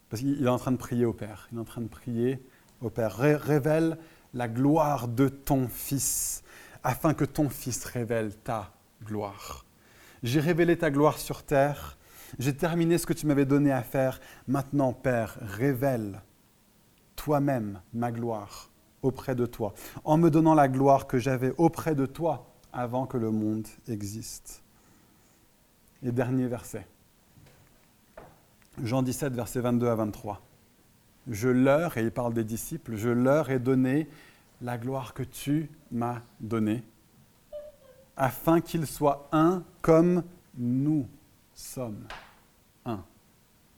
[0.09, 1.49] Parce qu'il est en train de prier au Père.
[1.53, 2.43] Il est en train de prier
[2.81, 3.17] au Père.
[3.17, 3.99] révèle
[4.33, 6.43] la gloire de ton Fils,
[6.83, 8.73] afin que ton Fils révèle ta
[9.05, 9.65] gloire.
[10.23, 11.97] J'ai révélé ta gloire sur terre.
[12.39, 14.21] J'ai terminé ce que tu m'avais donné à faire.
[14.47, 16.23] Maintenant, Père, révèle
[17.21, 18.71] toi-même ma gloire
[19.03, 23.19] auprès de toi, en me donnant la gloire que j'avais auprès de toi avant que
[23.19, 24.63] le monde existe.
[26.03, 26.87] Et dernier verset.
[28.83, 30.41] Jean 17, verset 22 à 23.
[31.29, 34.09] Je leur, et il parle des disciples, je leur ai donné
[34.63, 36.83] la gloire que tu m'as donnée,
[38.17, 40.23] afin qu'ils soient un comme
[40.57, 41.07] nous
[41.53, 42.07] sommes
[42.87, 43.05] un.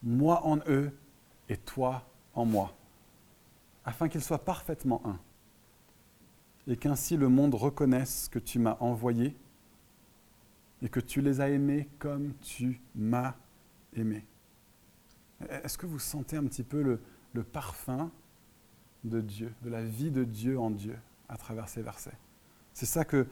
[0.05, 0.93] Moi en eux
[1.49, 2.73] et toi en moi
[3.85, 5.18] afin qu'ils soient parfaitement un,
[6.66, 9.37] et qu'ainsi le monde reconnaisse que tu m'as envoyé
[10.83, 13.35] et que tu les as aimés comme tu m'as
[13.95, 14.25] aimé.
[15.49, 18.11] Est-ce que vous sentez un petit peu le, parfum
[19.05, 20.97] de Dieu, de la vie de Dieu en Dieu
[21.29, 22.16] à travers ces versets?
[22.73, 23.27] C'est ça que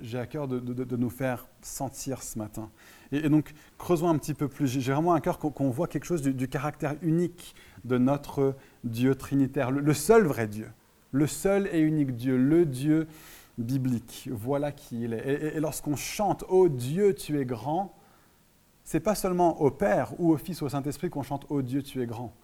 [0.00, 2.70] j'ai à cœur de, nous faire sentir ce matin.
[3.10, 4.66] Et, donc, creusons un petit peu plus.
[4.66, 9.70] J'ai vraiment à cœur qu'on voit quelque chose du, caractère unique de notre Dieu trinitaire,
[9.70, 10.68] le, seul vrai Dieu.
[11.12, 13.06] le seul et unique Dieu, le Dieu
[13.58, 14.28] biblique.
[14.32, 15.56] Voilà qui il est.
[15.56, 17.94] Et, lorsqu'on chante Ô Dieu, tu es grand,
[18.84, 21.82] c'est pas seulement au Père ou au Fils ou au Saint-Esprit qu'on chante Ô Dieu,
[21.82, 22.34] tu es grand.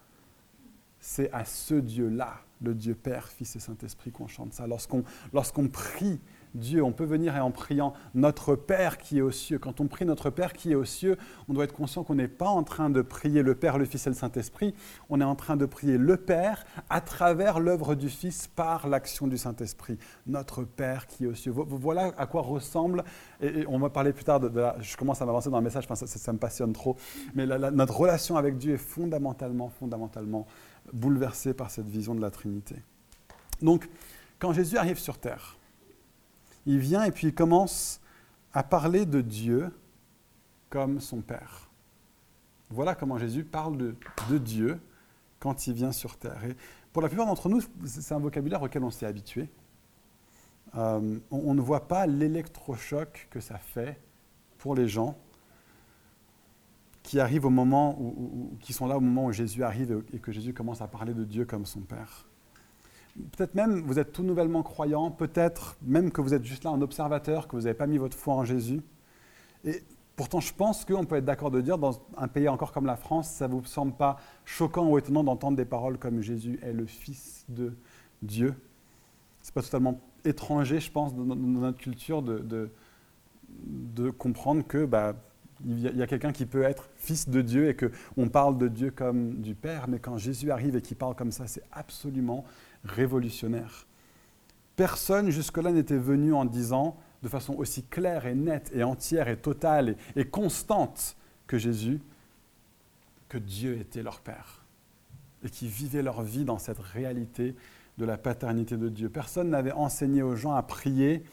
[0.99, 4.67] C'est à ce Dieu-là, le Dieu Père, Fils et Saint-Esprit, qu'on chante ça.
[4.67, 6.19] Lorsqu'on lorsqu'on prie
[6.55, 6.83] Dieu.
[6.83, 9.59] On peut venir et en priant notre Père qui est aux cieux.
[9.59, 12.27] Quand on prie notre Père qui est aux cieux, on doit être conscient qu'on n'est
[12.27, 14.73] pas en train de prier le Père, le Fils et le Saint-Esprit.
[15.09, 19.27] On est en train de prier le Père à travers l'œuvre du Fils par l'action
[19.27, 19.97] du Saint-Esprit.
[20.27, 21.51] Notre Père qui est aux cieux.
[21.51, 23.03] Voilà à quoi ressemble,
[23.41, 26.07] et, on va parler plus tard, de, je commence à m'avancer dans le message, ça,
[26.07, 26.95] ça, me passionne trop,
[27.35, 30.45] mais notre relation avec Dieu est fondamentalement, fondamentalement
[30.93, 32.75] bouleversée par cette vision de la Trinité.
[33.61, 33.89] Donc,
[34.39, 35.58] quand Jésus arrive sur terre,
[36.65, 38.01] il vient et puis il commence
[38.53, 39.71] à parler de Dieu
[40.69, 41.69] comme son Père.
[42.69, 44.79] Voilà comment Jésus parle de, Dieu
[45.39, 46.39] quand il vient sur terre.
[46.93, 49.49] Pour la plupart d'entre nous, c'est un vocabulaire auquel on s'est habitué.
[50.75, 53.99] Euh, on, ne voit pas l'électrochoc que ça fait
[54.59, 55.17] pour les gens
[57.01, 57.97] qui arrivent au moment
[58.59, 61.23] qui sont là au moment où Jésus arrive et que Jésus commence à parler de
[61.23, 62.28] Dieu comme son Père.
[63.35, 66.81] Peut-être même vous êtes tout nouvellement croyant, peut-être même que vous êtes juste là en
[66.81, 68.81] observateur, que vous n'avez pas mis votre foi en Jésus.
[69.65, 69.83] Et
[70.15, 72.95] pourtant, je pense qu'on peut être d'accord de dire, dans un pays encore comme la
[72.95, 76.73] France, ça ne vous semble pas choquant ou étonnant d'entendre des paroles comme Jésus est
[76.73, 77.73] le Fils de
[78.21, 78.53] Dieu.
[79.41, 82.69] Ce n'est pas totalement étranger, je pense, dans, notre culture de,
[84.17, 85.15] comprendre que bah,
[85.65, 88.91] il y a, quelqu'un qui peut être fils de Dieu et qu'on parle de Dieu
[88.91, 92.45] comme du Père, mais quand Jésus arrive et qu'il parle comme ça, c'est absolument
[92.83, 93.87] révolutionnaire.
[94.75, 99.37] Personne jusque-là n'était venu en disant de façon aussi claire et nette et entière et
[99.37, 101.99] totale et, constante que Jésus
[103.27, 104.65] que Dieu était leur Père
[105.43, 107.55] et qui vivaient leur vie dans cette réalité
[107.97, 109.09] de la paternité de Dieu.
[109.09, 111.23] Personne n'avait enseigné aux gens à prier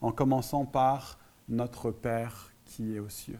[0.00, 3.38] en commençant par notre Père qui est aux cieux.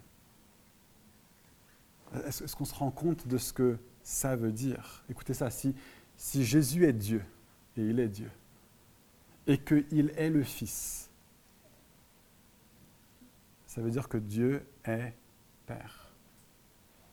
[2.26, 5.04] Est-ce qu'on se rend compte de ce que ça veut dire?
[5.10, 5.74] Écoutez ça, si,
[6.16, 7.22] si Jésus est Dieu,
[7.76, 8.30] et il est Dieu,
[9.46, 11.10] et qu'il est le Fils.
[13.66, 15.12] Ça veut dire que Dieu est
[15.66, 16.14] Père.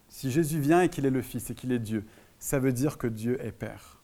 [0.08, 2.06] Si Jésus vient et qu'il est le Fils et qu'il est Dieu,
[2.40, 4.00] ça veut dire que Dieu est Père.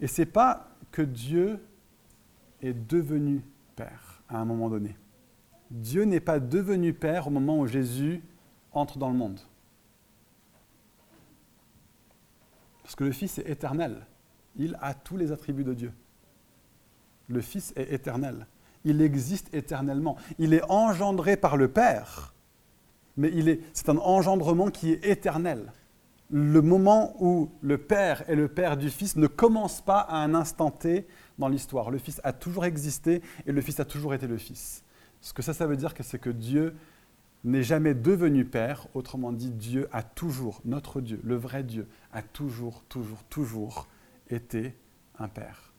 [0.00, 1.58] Et ce n'est pas que Dieu
[2.60, 3.42] est devenu
[3.74, 4.96] Père à un moment donné.
[5.70, 8.22] Dieu n'est pas devenu Père au moment où Jésus
[8.72, 9.40] entre dans le monde.
[12.82, 14.06] Parce que le Fils est éternel
[14.56, 15.92] il a tous les attributs de Dieu.
[17.28, 18.46] Le Fils est éternel.
[18.84, 20.16] Il existe éternellement.
[20.38, 22.34] Il est engendré par le Père,
[23.16, 25.72] mais c'est un engendrement qui est éternel.
[26.30, 30.34] Le moment où le Père est le Père du Fils ne commence pas à un
[30.34, 31.06] instant T
[31.38, 31.90] dans l'histoire.
[31.90, 34.82] Le Fils a toujours existé et le Fils a toujours été le Fils.
[35.20, 36.74] Ce que ça, ça veut dire, c'est que Dieu
[37.44, 42.22] n'est jamais devenu Père, autrement dit, Dieu a toujours, notre Dieu, le vrai Dieu, a
[42.22, 43.86] toujours, toujours, toujours
[44.30, 44.74] était
[45.18, 45.72] un Père.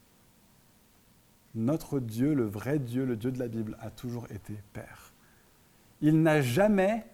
[1.56, 5.14] Notre Dieu, le vrai Dieu, le Dieu de la Bible, a toujours été Père.
[6.02, 7.06] Il n'a jamais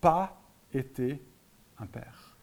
[0.00, 0.40] pas
[0.72, 1.22] été
[1.78, 2.36] un Père.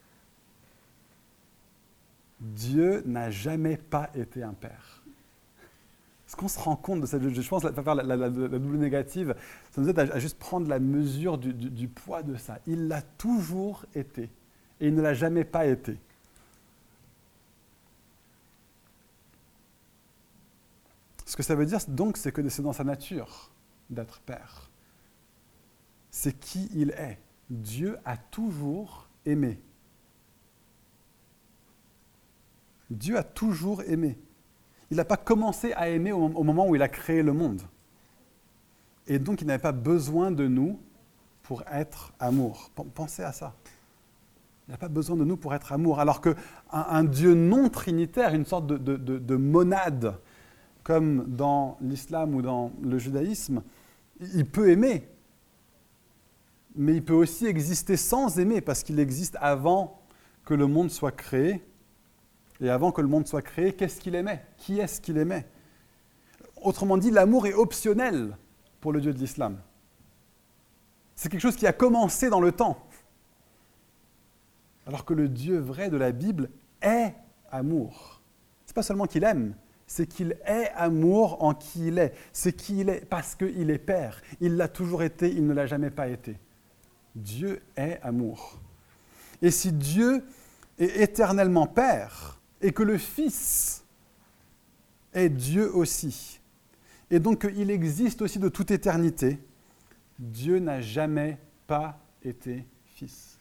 [2.39, 5.03] Dieu n'a jamais pas été un Père.
[6.27, 7.27] Est-ce qu'on se rend compte de cette...
[7.27, 9.33] Je pense que la, la, double négative,
[9.71, 12.59] ça nous aide à, juste prendre la mesure du, du poids de ça.
[12.67, 14.29] Il l'a toujours été
[14.79, 15.97] et il ne l'a jamais pas été.
[21.27, 23.51] Ce que ça veut dire donc, c'est que c'est dans sa nature
[23.89, 24.71] d'être Père.
[26.09, 27.19] C'est qui il est.
[27.49, 29.59] Dieu a toujours aimé.
[32.89, 34.17] Dieu a toujours aimé.
[34.89, 37.61] Il n'a pas commencé à aimer au, moment où il a créé le monde.
[39.05, 40.79] Et donc, il n'avait pas besoin de nous
[41.43, 42.71] pour être amour.
[42.95, 43.53] Pensez à ça.
[44.69, 45.99] Il n'a pas besoin de nous pour être amour.
[45.99, 46.35] Alors qu'un
[46.71, 50.17] un Dieu non trinitaire, une sorte de monade,
[50.87, 53.61] comme dans l'islam ou dans le judaïsme,
[54.21, 55.05] il peut aimer,
[56.77, 60.01] mais il peut aussi exister sans aimer, parce qu'il existe avant
[60.45, 61.61] que le monde soit créé.
[62.61, 64.45] Et avant que le monde soit créé, qu'est-ce qu'il aimait?
[64.55, 65.45] Qui est-ce qu'il aimait?
[66.61, 68.37] Autrement dit, l'amour est optionnel
[68.79, 69.57] pour le Dieu de l'islam.
[71.17, 72.77] C'est quelque chose qui a commencé dans le temps.
[74.85, 76.49] Alors que le Dieu vrai de la Bible
[76.81, 77.13] est
[77.51, 78.21] amour.
[78.65, 79.53] Ce n'est pas seulement qu'il aime,
[79.87, 82.13] c'est qu'il est amour en qui il est.
[82.33, 84.21] C'est qui il est parce qu'il est Père.
[84.41, 86.35] Il l'a toujours été, il ne l'a jamais pas été.
[87.15, 88.59] Dieu est amour.
[89.41, 90.23] Et si Dieu
[90.77, 93.83] est éternellement Père et que le Fils
[95.13, 96.39] est Dieu aussi.
[97.09, 99.39] Et donc il existe aussi de toute éternité.
[100.19, 103.36] Dieu n'a jamais pas été fils.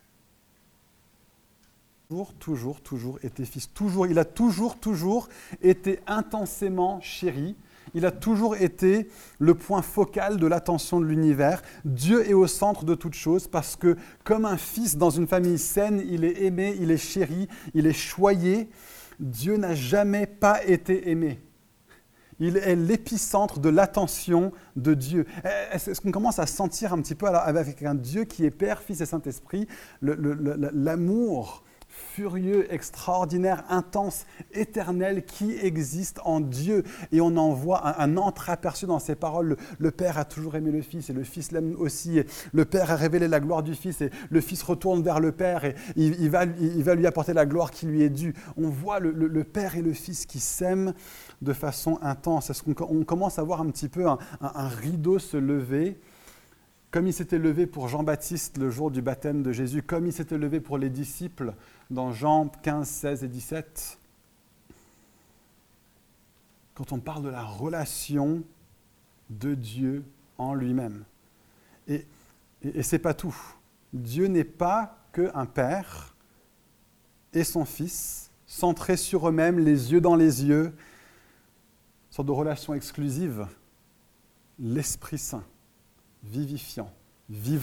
[2.09, 3.73] Toujours, toujours, toujours été fils.
[3.73, 5.29] Toujours, il a toujours, toujours
[5.61, 7.57] été intensément chéri.
[7.95, 9.09] Il a toujours été
[9.41, 11.63] le point focal de l'attention de l'univers.
[11.85, 15.59] Dieu est au centre de toute chose parce que comme un fils dans une famille
[15.59, 18.71] saine, il est aimé, il est chéri, il est choyé.
[19.19, 21.41] Dieu n'a jamais pas été aimé.
[22.39, 25.27] Il est l'épicentre de l'attention de Dieu.
[25.73, 29.01] Est-ce qu'on commence à sentir un petit peu avec un Dieu qui est Père, Fils
[29.01, 29.67] et Saint-Esprit,
[30.03, 31.65] l'amour
[32.17, 36.83] furieux, extraordinaire, intense, éternel qui existe en Dieu.
[37.13, 39.57] Et on en voit un, entreaperçu dans ses paroles.
[39.79, 42.23] Le, Père a toujours aimé le Fils et le Fils l'aime aussi.
[42.53, 45.65] le Père a révélé la gloire du Fils et le Fils retourne vers le Père
[45.65, 48.35] et il, va, lui apporter la gloire qui lui est due.
[48.57, 50.95] On voit le, Père et le Fils qui s'aiment
[51.43, 52.51] de façon intense.
[52.51, 55.99] Est-ce qu'on commence à voir un petit peu un, un rideau se lever?
[56.91, 60.39] Comme il s'était levé pour Jean-Baptiste le jour du baptême de Jésus, comme il s'était
[60.39, 61.53] levé pour les disciples
[61.91, 63.99] dans Jean 15, 16 et 17,
[66.75, 68.43] quand on parle de la relation
[69.31, 70.05] de Dieu
[70.39, 71.05] en lui-même.
[71.89, 72.07] Et,
[72.63, 73.37] ce n'est pas tout.
[73.93, 76.15] Dieu n'est pas qu'un père
[77.33, 80.75] et son fils, centrés sur eux-mêmes, les yeux dans les yeux,
[82.11, 83.47] sorte de relation exclusive.
[84.59, 85.45] L'Esprit Saint,
[86.25, 86.91] vivifiant,
[87.29, 87.63] vivant,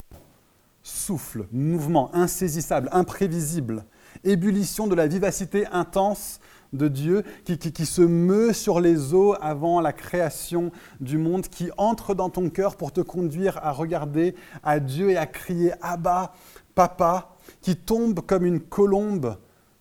[0.84, 3.86] souffle, mouvement, insaisissable, imprévisible,
[4.24, 6.40] ébullition de la vivacité intense
[6.74, 12.16] de Dieu qui, se meut sur les eaux avant la création du monde, qui entre
[12.16, 16.34] dans ton cœur pour te conduire à regarder à Dieu et à crier Abba,
[16.76, 19.38] Papa, qui tombe comme une colombe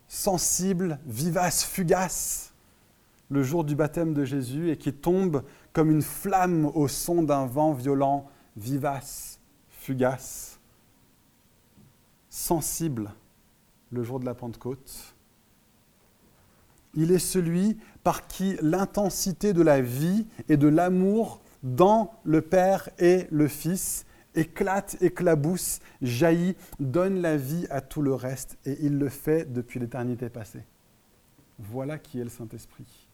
[0.06, 2.52] sensible, vivace, fugace
[3.30, 5.42] le jour du baptême de Jésus et qui tombe
[5.72, 9.40] comme une flamme au son d'un vent violent, vivace,
[9.70, 10.60] fugace,
[12.28, 13.10] sensible
[13.92, 15.14] le jour de la Pentecôte.
[16.94, 22.90] Il est celui par qui l'intensité de la vie et de l'amour dans le Père
[22.98, 28.98] et le Fils éclate, éclabousse, jaillit, donne la vie à tout le reste, et il
[28.98, 30.64] le fait depuis l'éternité passée.
[31.58, 33.08] Voilà qui est le Saint-Esprit.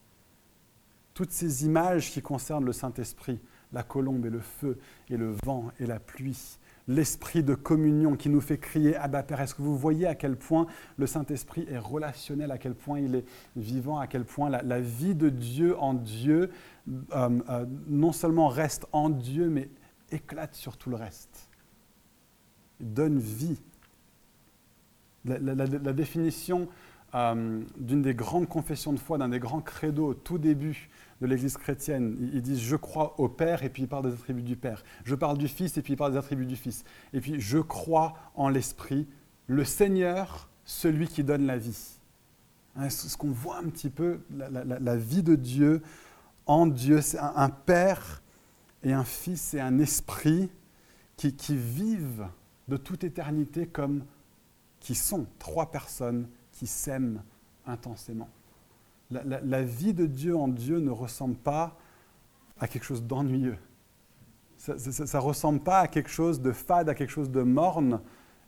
[1.14, 3.40] Toutes ces images qui concernent le Saint-Esprit,
[3.72, 4.78] la colombe et le feu
[5.10, 6.58] et le vent et la pluie,
[6.88, 9.40] l'esprit de communion qui nous fait crier Abba Père.
[9.40, 13.14] Est-ce que vous voyez à quel point le Saint-Esprit est relationnel, à quel point il
[13.14, 13.24] est
[13.56, 16.50] vivant, à quel point la, vie de Dieu en Dieu
[16.88, 19.68] euh, euh, non seulement reste en Dieu, mais
[20.10, 21.50] éclate sur tout le reste.
[22.80, 23.60] Il donne vie.
[25.24, 26.68] La, définition
[27.14, 30.88] euh, d'une des grandes confessions de foi, d'un des grands credos au tout début
[31.20, 32.16] de l'Église chrétienne.
[32.32, 34.82] Ils disent je crois au Père et puis ils parlent des attributs du Père.
[35.04, 36.84] Je parle du Fils et puis ils parlent des attributs du Fils.
[37.12, 39.06] Et puis je crois en l'Esprit,
[39.46, 41.98] le Seigneur, celui qui donne la vie.
[42.76, 45.82] Hein, ce qu'on voit un petit peu, la, vie de Dieu
[46.46, 48.22] en Dieu, c'est un, Père
[48.82, 50.50] et un Fils et un Esprit
[51.16, 52.26] qui, qui vivent
[52.68, 54.04] de toute éternité comme
[54.78, 57.22] qui sont trois personnes qui s'aiment
[57.66, 58.28] intensément.
[59.10, 61.76] La, vie de Dieu en Dieu ne ressemble pas
[62.60, 63.56] à quelque chose d'ennuyeux.
[64.58, 68.00] Ça ne ressemble pas à quelque chose de fade, à quelque chose de morne,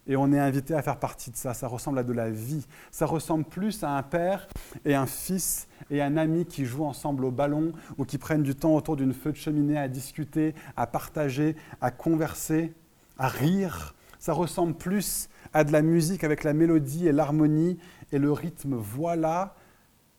[0.06, 1.54] et on est invité à faire partie de ça.
[1.54, 2.66] Ça ressemble à de la vie.
[2.90, 4.48] Ça ressemble plus à un père
[4.84, 8.54] et un fils et un ami qui jouent ensemble au ballon ou qui prennent du
[8.54, 12.72] temps autour d'une feu de cheminée à discuter, à partager, à converser,
[13.18, 13.94] à rire.
[14.18, 17.78] Ça ressemble plus à de la musique avec la mélodie et l'harmonie
[18.12, 18.74] et le rythme.
[18.74, 19.54] Voilà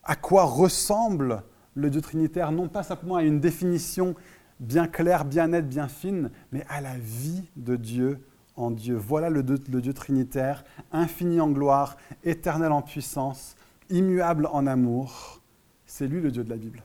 [0.03, 1.43] à quoi ressemble
[1.75, 4.15] le Dieu trinitaire, non pas simplement à une définition
[4.59, 8.19] bien claire, bien nette, bien fine, mais à la vie de Dieu
[8.55, 8.95] en Dieu.
[8.95, 13.55] Voilà le Dieu, trinitaire, infini en gloire, éternel en puissance,
[13.89, 15.41] immuable en amour.
[15.85, 16.83] C'est lui le Dieu de la Bible.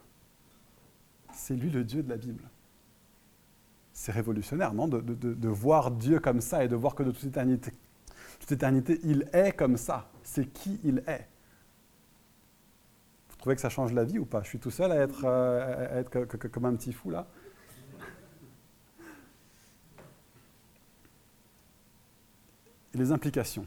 [1.32, 2.42] C'est lui le Dieu de la Bible.
[3.92, 7.24] C'est révolutionnaire, non de, voir Dieu comme ça et de voir que de toute
[8.52, 10.08] éternité, il est comme ça.
[10.22, 11.26] C'est qui il est
[13.46, 14.42] trouvez que ça change la vie ou pas?
[14.42, 17.28] Je suis tout seul à être, euh, être comme un petit fou là
[22.96, 23.66] les implications.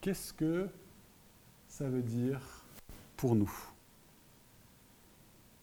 [0.00, 0.68] Qu'est-ce que
[1.68, 2.40] ça veut dire
[3.16, 3.52] pour nous?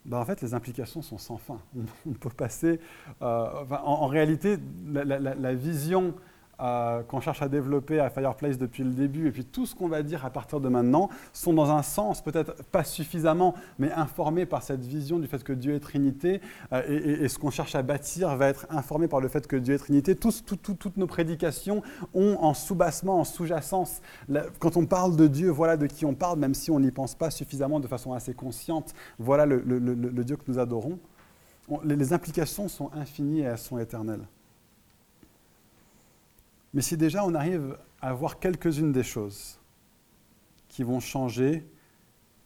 [0.05, 1.59] Ben, En fait, les implications sont sans fin.
[2.05, 2.79] On, peut passer...
[3.21, 6.13] Euh, en, réalité, la, vision
[6.57, 10.03] qu'on cherche à développer à Fireplace depuis le début, et puis tout ce qu'on va
[10.03, 14.63] dire à partir de maintenant, sont dans un sens, peut-être pas suffisamment, mais informés par
[14.63, 18.35] cette vision du fait que Dieu est Trinité, euh, et, ce qu'on cherche à bâtir
[18.35, 20.15] va être informé par le fait que Dieu est Trinité.
[20.15, 21.81] toutes nos prédications
[22.13, 24.01] ont en sous-bassement, en sous-jacence,
[24.59, 27.15] quand on parle de Dieu, voilà de qui on parle, même si on n'y pense
[27.15, 30.99] pas suffisamment de façon assez consciente, voilà le, Dieu que nous adorons.
[31.83, 34.25] les implications sont infinies et elles sont éternelles.
[36.73, 39.59] Mais si déjà on arrive à voir quelques-unes des choses
[40.69, 41.67] qui vont changer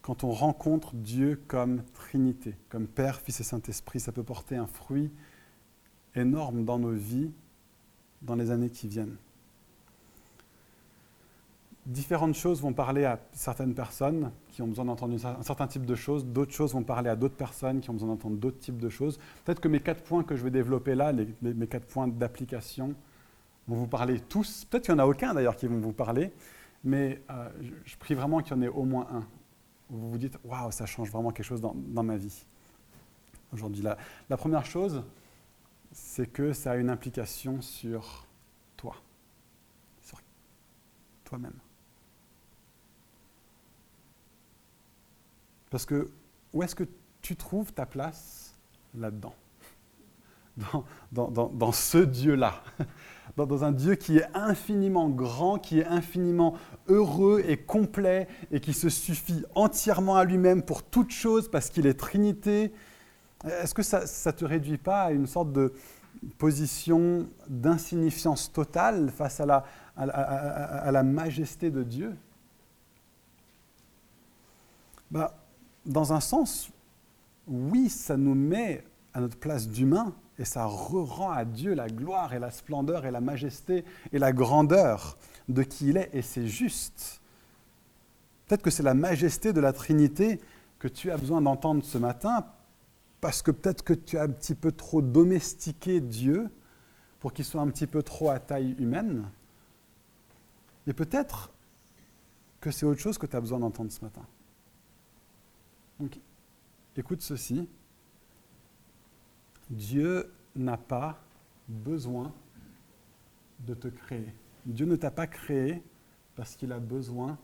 [0.02, 4.68] quand on rencontre Dieu comme Trinité, comme Père, Fils et Saint-Esprit, ça peut porter un
[4.68, 5.12] fruit
[6.16, 7.32] énorme dans nos vies
[8.22, 9.16] dans les années qui viennent.
[11.86, 15.96] Différentes choses vont parler à certaines personnes qui ont besoin d'entendre un certain type de
[15.96, 18.90] choses, d'autres choses vont parler à d'autres personnes qui ont besoin d'entendre d'autres types de
[18.90, 19.20] choses.
[19.46, 22.94] Peut-être que mes quatre points que je vais développer là, mes quatre points d'application,
[23.68, 24.66] vont vous parler tous.
[24.66, 26.34] Peut-être qu'il n'y en a aucun d'ailleurs qui vont vous parler,
[26.84, 27.50] mais euh,
[27.86, 29.28] je, prie vraiment qu'il y en ait au moins un.
[29.90, 32.46] Vous vous dites, waouh, ça change vraiment quelque chose dans, ma vie
[33.54, 33.82] aujourd'hui.
[33.82, 33.98] La,
[34.30, 35.04] la première chose,
[35.92, 38.28] c'est que ça a une implication sur
[38.76, 38.96] toi,
[40.02, 40.20] sur
[41.24, 41.58] toi-même.
[45.70, 46.10] Parce que
[46.54, 46.86] où est-ce que
[47.22, 48.56] tu trouves ta place
[48.96, 49.36] là-dedans?
[51.12, 52.64] Dans, dans, dans, ce Dieu-là
[53.46, 56.56] dans, un Dieu qui est infiniment grand, qui est infiniment
[56.88, 61.86] heureux et complet et qui se suffit entièrement à lui-même pour toute chose parce qu'il
[61.86, 62.74] est Trinité.
[63.46, 65.74] Est-ce que ça ne te réduit pas à une sorte de
[66.40, 69.64] position d'insignifiance totale face à la,
[69.96, 72.16] à, la majesté de Dieu?
[75.12, 75.38] Bah,
[75.86, 76.72] Dans un sens,
[77.48, 82.34] oui, ça nous met à notre place d'humain, et ça rend à Dieu la gloire
[82.34, 85.18] et la splendeur et la majesté et la grandeur
[85.50, 87.22] de qui il est, et c'est juste.
[88.46, 90.40] Peut-être que c'est la majesté de la Trinité
[90.80, 92.46] que tu as besoin d'entendre ce matin,
[93.20, 96.50] parce que peut-être que tu as un petit peu trop domestiqué Dieu
[97.20, 99.28] pour qu'il soit un petit peu trop à taille humaine.
[100.86, 101.52] Et peut-être
[102.62, 104.22] que c'est autre chose que tu as besoin d'entendre ce matin.
[106.00, 106.20] Donc,
[106.96, 107.68] écoute ceci.
[109.70, 111.20] Dieu n'a pas
[111.68, 112.34] besoin
[113.60, 114.34] de te créer.
[114.66, 115.84] Dieu ne t'a pas créé
[116.36, 117.38] parce qu'il a besoin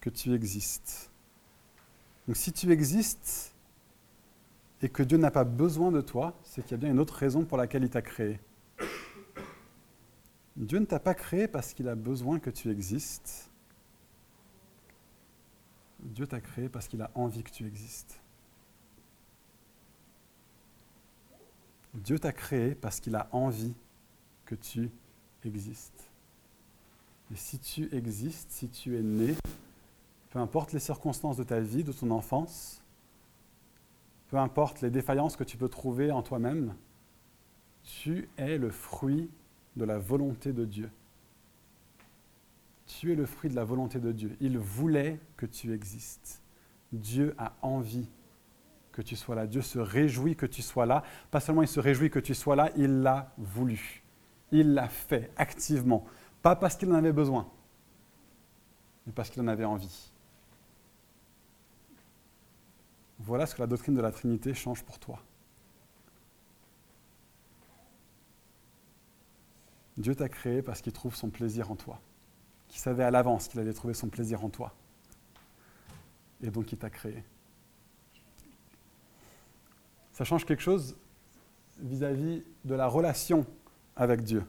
[0.00, 1.10] que tu existes.
[2.26, 3.54] Donc si tu existes
[4.82, 7.14] et que Dieu n'a pas besoin de toi, c'est qu'il y a bien une autre
[7.14, 8.40] raison pour laquelle il t'a créé.
[10.56, 13.50] Dieu ne t'a pas créé parce qu'il a besoin que tu existes.
[16.00, 18.20] Dieu t'a créé parce qu'il a envie que tu existes.
[21.98, 23.74] Dieu t'a créé parce qu'il a envie
[24.44, 24.90] que tu
[25.44, 26.08] existes.
[27.32, 29.34] Et si tu existes, si tu es né,
[30.30, 32.82] peu importe les circonstances de ta vie, de ton enfance,
[34.28, 36.74] peu importe les défaillances que tu peux trouver en toi-même,
[37.82, 39.30] tu es le fruit
[39.76, 40.90] de la volonté de Dieu.
[42.86, 44.36] Tu es le fruit de la volonté de Dieu.
[44.40, 46.42] Il voulait que tu existes.
[46.92, 48.08] Dieu a envie
[48.98, 49.46] que tu sois là.
[49.46, 51.04] Dieu se réjouit que tu sois là.
[51.30, 54.02] Pas seulement il se réjouit que tu sois là, il l'a voulu.
[54.50, 56.04] Il l'a fait activement.
[56.42, 57.48] Pas parce qu'il en avait besoin,
[59.06, 60.10] mais parce qu'il en avait envie.
[63.20, 65.22] Voilà ce que la doctrine de la Trinité change pour toi.
[69.96, 72.00] Dieu t'a créé parce qu'il trouve son plaisir en toi,
[72.66, 74.74] qu'il savait à l'avance qu'il allait trouver son plaisir en toi.
[76.42, 77.22] Et donc il t'a créé
[80.18, 80.96] ça change quelque chose
[81.80, 83.46] vis-à-vis de la relation
[83.94, 84.42] avec Dieu.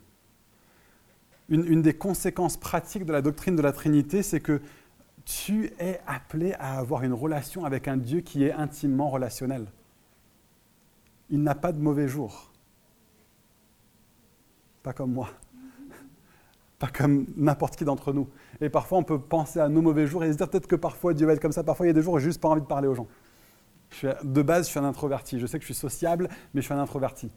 [1.48, 4.62] Une, des conséquences pratiques de la doctrine de la Trinité, c'est que
[5.26, 9.68] tu es appelé à avoir une relation avec un Dieu qui est intimement relationnel.
[11.30, 12.52] Il n'a pas de mauvais jours.
[14.82, 15.30] Pas comme moi.
[16.80, 18.28] Pas comme n'importe qui d'entre nous.
[18.60, 21.14] Et parfois, on peut penser à nos mauvais jours et se dire peut-être que parfois
[21.14, 21.64] Dieu va être comme ça.
[21.64, 23.08] Parfois, il y a des jours où j'ai juste pas envie de parler aux gens
[24.24, 25.40] de base, je suis un introverti.
[25.40, 27.32] Je sais que je suis sociable, mais je suis un introverti.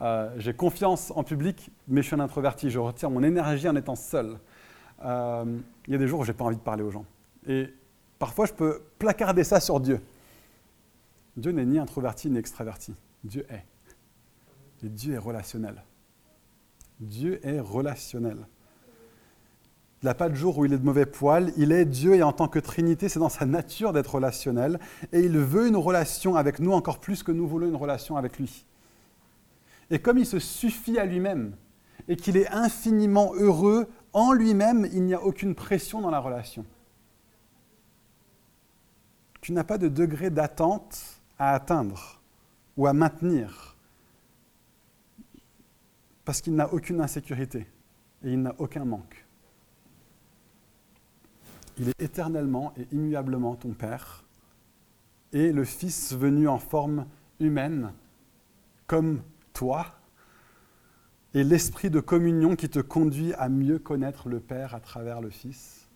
[0.00, 2.70] Euh, j'ai confiance en public, mais je suis un introverti.
[2.70, 4.38] Je retire mon énergie en étant seul.
[5.04, 7.04] Euh, il y a des jours où je n'ai pas envie de parler aux gens.
[7.46, 7.72] Et
[8.18, 10.00] parfois, je peux placarder ça sur Dieu.
[11.36, 12.94] Dieu n'est ni introverti ni extraverti.
[13.24, 13.64] Dieu est.
[14.84, 15.82] Et Dieu est relationnel.
[16.98, 18.46] Dieu est relationnel.
[20.02, 21.52] Il n'a pas de jour où il est de mauvais poil.
[21.56, 24.80] Il est Dieu et en tant que Trinité, c'est dans sa nature d'être relationnel.
[25.12, 28.38] Et il veut une relation avec nous encore plus que nous voulons une relation avec
[28.38, 28.64] lui.
[29.90, 31.54] Et comme il se suffit à lui-même,
[32.08, 36.64] et qu'il est infiniment heureux en lui-même, il n'y a aucune pression dans la relation.
[39.40, 42.20] Tu n'as pas de degré d'attente à atteindre
[42.76, 43.76] ou à maintenir
[46.24, 47.66] parce qu'il n'a aucune insécurité
[48.24, 49.26] et il n'a aucun manque.
[51.80, 54.22] Il est éternellement et immuablement ton Père
[55.32, 57.06] et le Fils venu en forme
[57.38, 57.94] humaine
[58.86, 59.22] comme
[59.54, 59.86] toi
[61.32, 65.30] et l'esprit de communion qui te conduit à mieux connaître le Père à travers le
[65.30, 65.88] Fils.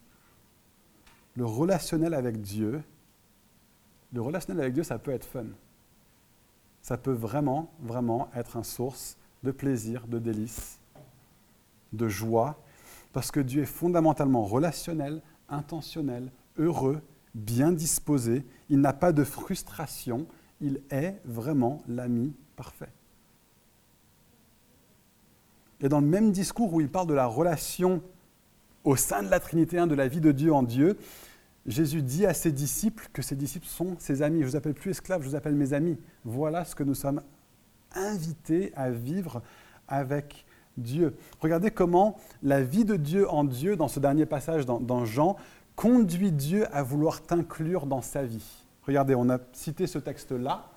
[1.37, 2.83] Le relationnel avec Dieu,
[4.15, 5.45] le relationnel avec Dieu, ça peut être fun.
[6.81, 10.79] Ça peut vraiment, vraiment être une source de plaisir, de délice,
[11.93, 12.59] de joie,
[13.13, 17.01] parce que Dieu est fondamentalement relationnel, intentionnel, heureux,
[17.35, 20.27] bien disposé, il n'a pas de frustration,
[20.61, 22.93] il est vraiment l'ami parfait.
[25.81, 28.03] Et dans le même discours où il parle de la relation
[28.85, 30.97] au sein de la Trinité, hein, de la vie de Dieu en Dieu,
[31.67, 34.43] Jésus dit à ses disciples que ses disciples sont ses amis.
[34.43, 35.99] Je vous appelle plus esclaves, je vous appelle mes amis.
[36.25, 37.23] Voilà ce que nous sommes
[37.93, 39.43] invités à vivre
[39.89, 40.44] avec
[40.77, 41.17] Dieu.
[41.41, 45.37] Regardez comment la vie de Dieu en Dieu, dans ce dernier passage dans, Jean,
[45.77, 48.45] conduit Dieu à vouloir t'inclure dans sa vie.
[48.87, 50.71] Regardez, on a cité ce texte-là,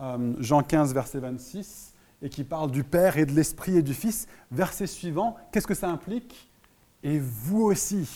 [0.00, 3.94] euh, Jean 15, verset 26, et qui parle du Père et de l'Esprit et du
[3.94, 4.26] Fils.
[4.50, 6.50] Verset suivant, qu'est-ce que ça implique?
[7.02, 8.08] Et vous aussi,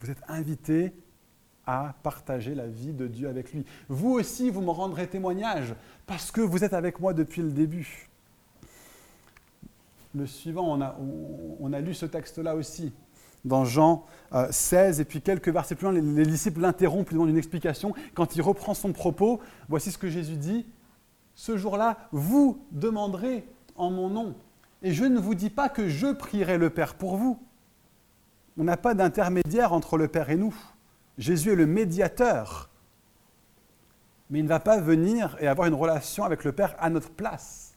[0.00, 0.92] vous êtes invités
[1.66, 3.64] à partager la vie de Dieu avec lui.
[3.88, 5.74] Vous aussi, vous me rendrez témoignage
[6.06, 8.10] parce que vous êtes avec moi depuis le début.
[10.14, 10.78] Le suivant,
[11.60, 12.92] on a, lu ce texte-là aussi
[13.44, 14.06] dans Jean
[14.50, 17.92] 16, euh, et puis quelques versets plus loin, les, disciples l'interrompent, lui demandent une explication.
[18.14, 20.66] Quand il reprend son propos, voici ce que Jésus dit.
[21.34, 23.44] Ce jour-là, vous demanderez
[23.74, 24.34] en mon nom.
[24.82, 27.40] Et je ne vous dis pas que je prierai le Père pour vous.
[28.56, 30.54] On n'a pas d'intermédiaire entre le Père et nous.
[31.18, 32.70] Jésus est le médiateur.
[34.30, 37.10] Mais il ne va pas venir et avoir une relation avec le Père à notre
[37.10, 37.74] place.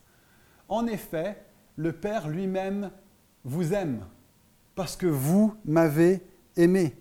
[0.69, 1.43] En effet,
[1.77, 2.91] le Père lui-même
[3.45, 4.05] vous aime
[4.75, 6.21] parce que vous m'avez
[6.57, 6.95] aimé.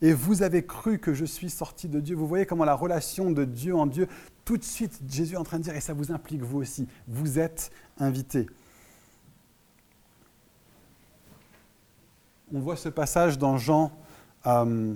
[0.00, 2.14] Et vous avez cru que je suis sorti de Dieu.
[2.16, 4.08] Vous voyez comment la relation de Dieu en Dieu,
[4.44, 6.86] tout de suite, Jésus est en train de dire, et ça vous implique vous aussi,
[7.08, 8.46] vous êtes invités.
[12.54, 13.92] On voit ce passage dans Jean,
[14.46, 14.94] euh,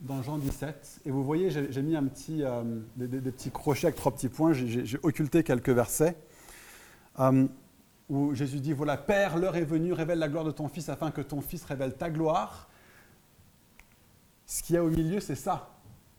[0.00, 2.62] dans Jean 17, et vous voyez, j'ai mis un petit, euh,
[2.96, 6.16] des, petits crochets avec trois petits points, j'ai occulté quelques versets.
[7.20, 7.46] Euh,
[8.08, 11.10] où Jésus dit, voilà, Père, l'heure est venue, révèle la gloire de ton Fils afin
[11.10, 12.68] que ton Fils révèle ta gloire.
[14.44, 15.70] Ce qu'il y a au milieu, c'est ça.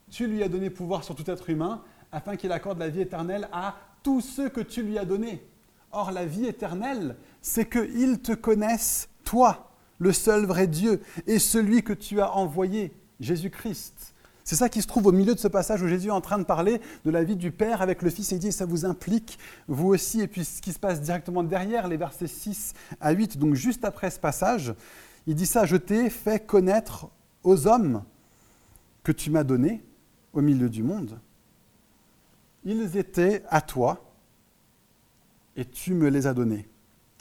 [0.10, 3.48] Tu lui as donné pouvoir sur tout être humain afin qu'il accorde la vie éternelle
[3.52, 5.46] à tous ceux que tu lui as donnés.
[5.91, 11.84] Or, la vie éternelle, c'est qu'ils te connaissent, toi, le seul vrai Dieu, et celui
[11.84, 14.12] que tu as envoyé, Jésus-Christ.
[14.44, 16.38] C'est ça qui se trouve au milieu de ce passage où Jésus est en train
[16.38, 18.86] de parler de la vie du Père avec le Fils et il dit ça vous
[18.86, 20.20] implique vous aussi.
[20.22, 23.86] Et puis ce qui se passe directement derrière les versets 6 à 8, donc juste
[23.86, 24.74] après ce passage,
[25.28, 27.08] il dit ça, je t'ai fait connaître
[27.44, 28.04] aux hommes
[29.04, 29.84] que tu m'as donnés
[30.34, 31.20] au milieu du monde.
[32.66, 34.04] Ils étaient à toi
[35.56, 36.68] et tu me les as donnés.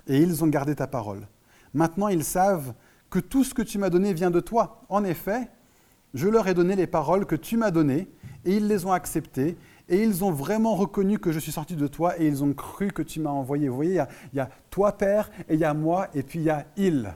[0.09, 1.29] Et ils ont gardé ta parole.
[1.73, 2.75] Maintenant ils savent
[3.11, 4.83] que tout ce que tu m'as donné vient de toi.
[4.89, 5.49] En effet,
[6.15, 8.09] je leur ai donné les paroles que tu m'as données,
[8.45, 9.57] et ils les ont acceptées,
[9.89, 12.93] et ils ont vraiment reconnu que je suis sorti de toi, et ils ont cru
[12.93, 13.69] que tu m'as envoyé.
[13.69, 14.03] Vous voyez,
[14.33, 16.67] il y, a, toi, Père, et il y a moi, et puis il y a
[16.77, 17.15] ils.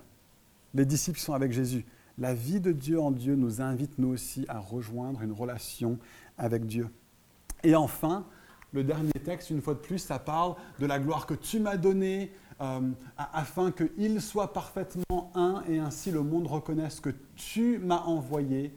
[0.74, 1.84] Les disciples sont avec Jésus.
[2.18, 5.99] La vie de Dieu en Dieu nous invite, nous aussi, à rejoindre une relation
[6.38, 6.88] avec Dieu.
[7.62, 8.24] Et enfin,
[8.72, 11.76] le dernier texte, une fois de plus, ça parle de la gloire que tu m'as
[11.76, 12.80] donnée, euh,
[13.16, 18.72] afin qu'ils soient parfaitement un, et ainsi le monde reconnaisse que tu m'as envoyé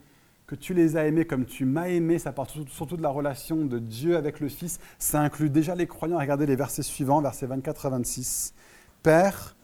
[0.50, 3.64] que tu les as aimés comme tu m'as aimé, ça part surtout de la relation
[3.64, 4.80] de Dieu avec le Fils.
[4.98, 6.18] Ça inclut déjà les croyants.
[6.18, 8.52] Regardez les versets suivants, versets 24 à 26.
[9.00, 9.54] Père,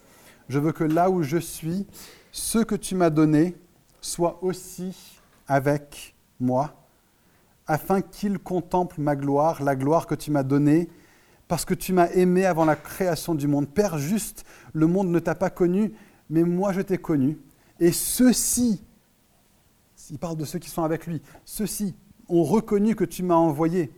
[0.48, 1.88] je veux que là où je suis,
[2.30, 3.56] ceux que tu m'as donnés
[4.00, 5.18] soient aussi
[5.48, 6.86] avec moi,
[7.66, 10.88] afin qu'ils contemplent ma gloire, la gloire que tu m'as donnée,
[11.48, 13.68] parce que tu m'as aimé avant la création du monde.
[13.68, 15.94] Père juste, le monde ne t'a pas connu,
[16.30, 17.40] mais moi je t'ai connu.
[17.80, 18.85] Et ceux-ci
[20.10, 21.22] il parle de ceux qui sont avec lui.
[21.44, 21.94] Ceux-ci
[22.28, 23.92] ont reconnu que tu m'as envoyé.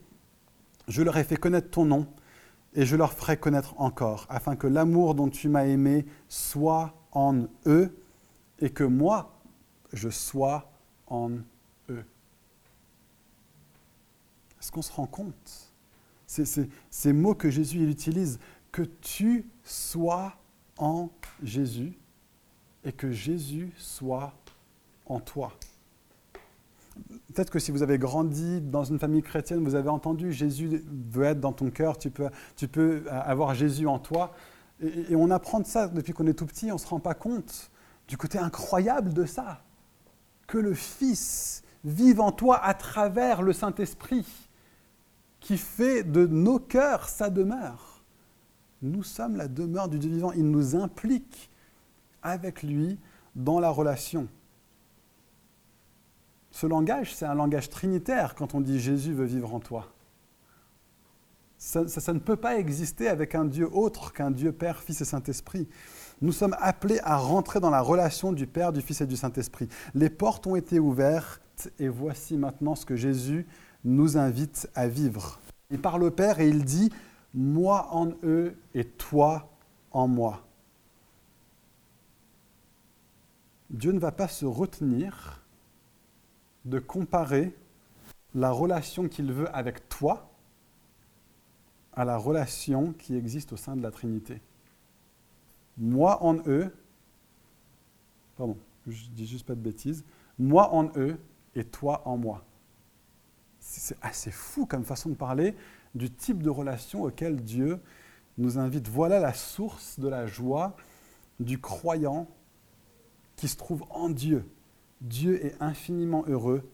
[0.87, 2.07] Je leur ai fait connaître ton nom
[2.75, 7.47] et je leur ferai connaître encore, afin que l'amour dont tu m'as aimé soit en
[7.67, 7.97] eux
[8.61, 9.39] et que moi,
[9.93, 10.71] je sois
[11.07, 11.31] en
[11.89, 12.05] eux.
[14.61, 15.73] Est-ce qu'on se rend compte?
[16.27, 18.39] Ces, ces, mots que Jésus utilise,
[18.71, 20.37] que tu sois
[20.77, 21.09] en
[21.43, 21.97] Jésus
[22.85, 24.35] et que Jésus soit
[25.07, 25.53] en toi.
[27.35, 31.25] Peut-être que si vous avez grandi dans une famille chrétienne, vous avez entendu Jésus veut
[31.25, 34.33] être dans ton cœur, tu peux, avoir Jésus en toi.
[34.81, 37.01] Et, et on apprend de ça depuis qu'on est tout petit, on ne se rend
[37.01, 37.71] pas compte
[38.07, 39.63] du côté incroyable de ça.
[40.47, 44.27] Que le Fils vive en toi à travers le Saint-Esprit,
[45.41, 48.03] qui fait de nos cœurs sa demeure.
[48.83, 50.33] Nous sommes la demeure du Dieu vivant.
[50.33, 51.51] Il nous implique
[52.23, 52.99] avec lui
[53.35, 54.29] dans la relation.
[56.61, 59.87] Ce langage, c'est un langage trinitaire quand on dit Jésus veut vivre en toi.
[61.57, 65.69] Ça, ne peut pas exister avec un Dieu autre qu'un Dieu Père, Fils et Saint-Esprit.
[66.21, 69.69] Nous sommes appelés à rentrer dans la relation du Père, du Fils et du Saint-Esprit.
[69.95, 73.47] Les portes ont été ouvertes et voici maintenant ce que Jésus
[73.85, 75.39] nous invite à vivre.
[75.71, 76.91] Il parle au Père et il dit,
[77.35, 79.49] moi en eux et toi
[79.93, 80.45] en moi.
[83.71, 85.45] Dieu ne va pas se retenir
[86.65, 87.55] de comparer
[88.35, 90.31] la relation qu'il veut avec toi
[91.93, 94.41] à la relation qui existe au sein de la Trinité.
[95.77, 96.73] Moi en eux,
[98.37, 98.57] pardon,
[98.87, 100.05] je dis juste pas de bêtises,
[100.39, 101.19] moi en eux
[101.55, 102.45] et toi en moi.
[103.59, 105.57] C'est assez fou comme façon de parler
[105.95, 107.81] du type de relation auquel Dieu
[108.37, 108.89] nous invite.
[108.89, 110.77] Voilà la source de la joie
[111.41, 112.29] du croyant
[113.37, 114.49] qui se trouve en Dieu.
[115.01, 116.69] Dieu est infiniment heureux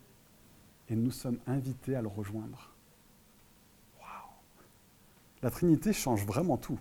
[0.88, 2.70] et nous sommes invités à le rejoindre.
[5.42, 6.78] La Trinité change vraiment tout.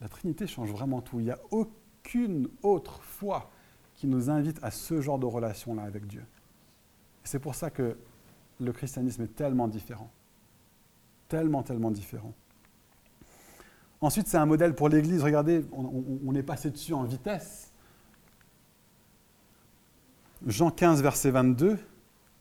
[0.00, 1.18] La Trinité change vraiment tout.
[1.18, 3.50] Il n'y a aucune autre foi
[3.94, 6.24] qui nous invite à ce genre de relation-là avec Dieu.
[7.24, 7.98] C'est pour ça que
[8.60, 10.10] le christianisme est tellement différent.
[11.28, 12.32] Tellement, tellement différent.
[14.00, 15.22] Ensuite, c'est un modèle pour l'Église.
[15.22, 17.69] Regardez, on, est passé dessus en vitesse.
[20.50, 21.78] Jean 15, verset 22,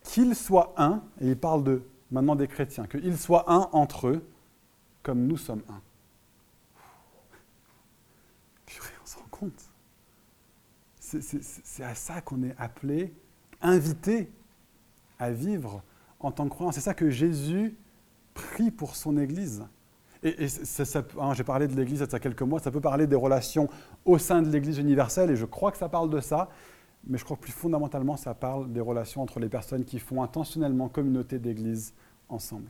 [0.03, 4.28] qu'ils soient un, et il parle de, maintenant des chrétiens, qu'ils soient un entre eux,
[5.03, 5.82] comme nous sommes un.
[9.01, 9.72] on se rend compte.
[10.99, 13.14] C'est à ça qu'on est appelé,
[13.62, 14.30] invité
[15.18, 15.82] à vivre
[16.20, 16.72] en tant que croyant.
[16.72, 17.76] C'est ça que Jésus
[18.34, 19.66] prie pour son Église.
[20.22, 20.47] Et,
[21.20, 23.70] hein, j'ai parlé de l'Église il y a quelques mois, ça peut parler des relations
[24.05, 26.49] au sein de l'Église universelle, et je crois que ça parle de ça,
[27.08, 30.22] mais je crois que plus fondamentalement, ça parle des relations entre les personnes qui font
[30.22, 31.93] intentionnellement communauté d'Église
[32.28, 32.70] ensemble.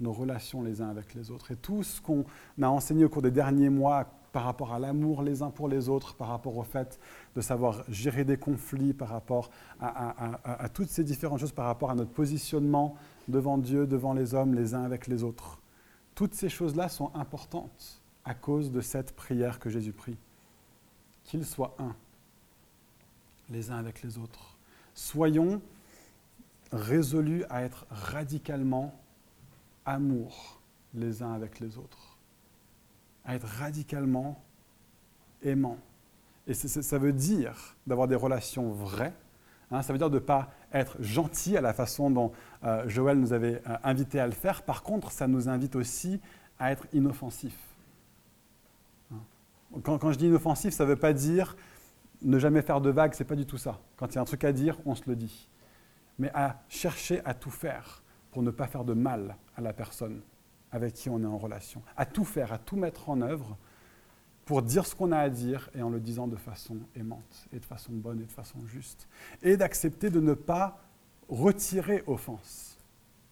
[0.00, 1.52] Nos relations les uns avec les autres.
[1.52, 2.24] Et tout ce qu'on
[2.60, 5.88] a enseigné au cours des derniers mois par rapport à l'amour les uns pour les
[5.88, 6.98] autres, par rapport au fait
[7.36, 11.94] de savoir gérer des conflits, par rapport à, toutes ces différentes choses, par rapport à
[11.94, 12.96] notre positionnement
[13.28, 15.60] devant Dieu, devant les hommes, les uns avec les autres.
[16.14, 20.16] Toutes ces choses-là sont importantes à cause de cette prière que Jésus prie.
[21.24, 21.94] Qu'ils soient un,
[23.52, 24.56] les uns avec les autres.
[24.94, 25.62] Soyons
[26.72, 28.98] résolus à être radicalement
[29.84, 30.60] amour
[30.94, 32.12] les uns avec les autres
[33.24, 34.42] à être radicalement
[35.42, 35.78] aimant.
[36.46, 39.14] Et ça veut dire d'avoir des relations vraies.
[39.70, 39.82] Hein.
[39.82, 42.32] ça veut dire de ne pas être gentil à la façon dont
[42.64, 44.62] euh, Joël nous avait euh, invité à le faire.
[44.62, 46.20] Par contre, ça nous invite aussi
[46.58, 47.56] à être inoffensif.
[49.12, 49.20] Hein.
[49.84, 51.56] Quand, je dis inoffensif, ça ne veut pas dire
[52.24, 53.80] ne jamais faire de vagues, ce n'est pas du tout ça.
[53.96, 55.48] Quand il y a un truc à dire, on se le dit.
[56.18, 60.22] Mais à chercher à tout faire pour ne pas faire de mal à la personne
[60.70, 63.56] avec qui on est en relation, à tout faire, à tout mettre en œuvre
[64.44, 67.58] pour dire ce qu'on a à dire et en le disant de façon aimante et
[67.58, 69.06] de façon bonne et de façon juste.
[69.42, 70.80] Et d'accepter de ne pas
[71.28, 72.78] retirer offense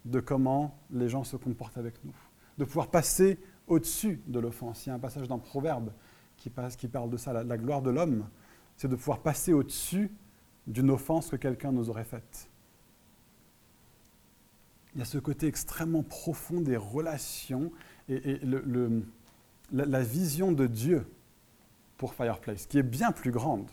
[0.04, 2.14] de comment les gens se comportent avec nous,
[2.58, 4.86] de pouvoir passer au-dessus de l'offense.
[4.86, 5.92] Il y a un passage dans Proverbe
[6.36, 8.26] qui parle de ça, la gloire de l'homme,
[8.80, 10.10] c'est de pouvoir passer au-dessus
[10.66, 12.48] d'une offense que quelqu'un nous aurait faite.
[14.94, 17.72] Il y a ce côté extrêmement profond des relations
[18.08, 18.40] et,
[19.70, 21.06] la, vision de Dieu
[21.98, 23.68] pour Fireplace, qui est bien plus grande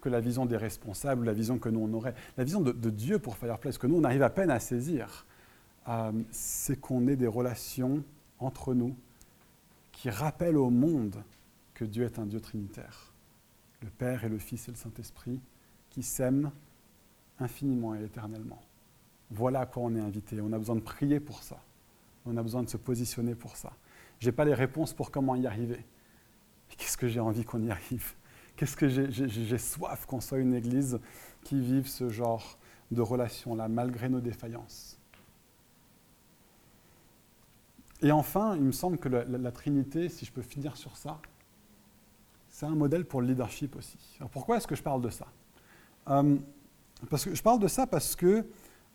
[0.00, 2.14] que la vision des responsables, la vision que nous on aurait.
[2.36, 5.26] La vision de, Dieu pour Fireplace, que nous on arrive à peine à saisir,
[5.88, 8.04] euh, c'est qu'on ait des relations
[8.38, 8.96] entre nous
[9.90, 11.16] qui rappellent au monde
[11.74, 13.12] que Dieu est un Dieu trinitaire.
[13.86, 15.40] Le Père et le Fils et le Saint-Esprit
[15.90, 16.50] qui s'aiment
[17.38, 18.60] infiniment et éternellement.
[19.30, 20.40] Voilà à quoi on est invité.
[20.40, 21.62] On a besoin de prier pour ça.
[22.24, 23.72] On a besoin de se positionner pour ça.
[24.18, 25.84] Je n'ai pas les réponses pour comment y arriver.
[26.76, 28.14] Qu'est-ce que j'ai envie qu'on y arrive?
[28.56, 30.98] Qu'est-ce que j'ai soif qu'on soit une église
[31.44, 32.58] qui vive ce genre
[32.90, 34.98] de relation-là, malgré nos défaillances?
[38.02, 41.20] Et enfin, il me semble que la, Trinité, si je peux finir sur ça,
[42.56, 43.98] c'est un modèle pour le leadership aussi.
[44.18, 45.26] Alors pourquoi est-ce que je parle de ça?
[46.08, 46.38] Euh,
[47.10, 48.46] parce que Je parle de ça parce que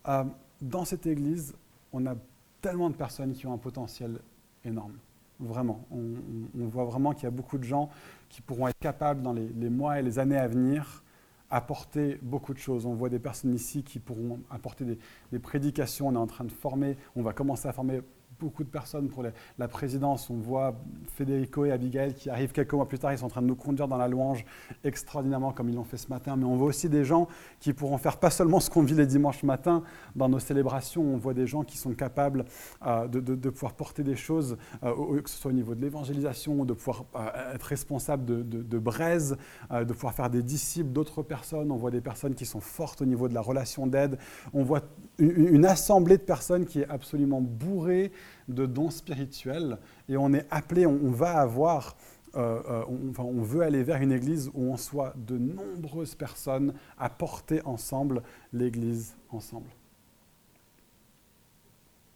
[0.07, 0.23] euh,
[0.59, 1.53] dans cette Église,
[1.93, 2.15] on a
[2.59, 4.17] tellement de personnes qui ont un potentiel
[4.65, 4.95] énorme.
[5.39, 5.85] Vraiment.
[5.91, 7.91] On, voit vraiment qu'il y a beaucoup de gens
[8.29, 11.03] qui pourront être capables dans les, mois et les années à venir
[11.51, 12.87] apporter beaucoup de choses.
[12.87, 14.97] On voit des personnes ici qui pourront apporter des,
[15.31, 16.07] des prédications.
[16.07, 18.01] On est en train de former, on va commencer à former
[18.41, 19.23] beaucoup de personnes pour
[19.57, 20.29] la présidence.
[20.29, 20.75] On voit
[21.15, 23.55] Federico et Abigail qui arrivent quelques mois plus tard, ils sont en train de nous
[23.55, 24.43] conduire dans la louange
[24.83, 26.35] extraordinairement comme ils l'ont fait ce matin.
[26.35, 27.27] Mais on voit aussi des gens
[27.59, 29.83] qui pourront faire pas seulement ce qu'on vit les dimanches matins
[30.15, 32.45] dans nos célébrations, on voit des gens qui sont capables
[32.85, 36.73] euh, de, pouvoir porter des choses, euh, que ce soit au niveau de l'évangélisation, de
[36.73, 39.37] pouvoir euh, être responsable de, de braise,
[39.71, 41.71] de pouvoir faire des disciples d'autres personnes.
[41.71, 44.17] On voit des personnes qui sont fortes au niveau de la relation d'aide.
[44.53, 44.81] On voit
[45.19, 48.11] une assemblée de personnes qui est absolument bourrée
[48.47, 49.77] de dons spirituels
[50.09, 51.95] et on est appelé, on, va avoir,
[52.35, 56.15] euh, euh, on, enfin, on veut aller vers une église où on soit de nombreuses
[56.15, 58.21] personnes à porter ensemble
[58.53, 59.69] l'église ensemble.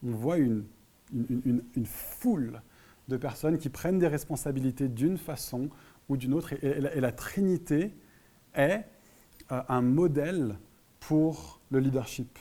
[0.03, 0.65] On voit une,
[1.13, 2.61] une, foule
[3.07, 5.69] de personnes qui prennent des responsabilités d'une façon
[6.09, 7.93] ou d'une autre et, la, Trinité
[8.53, 8.83] est
[9.51, 10.57] euh, un modèle
[10.99, 12.39] pour le leadership.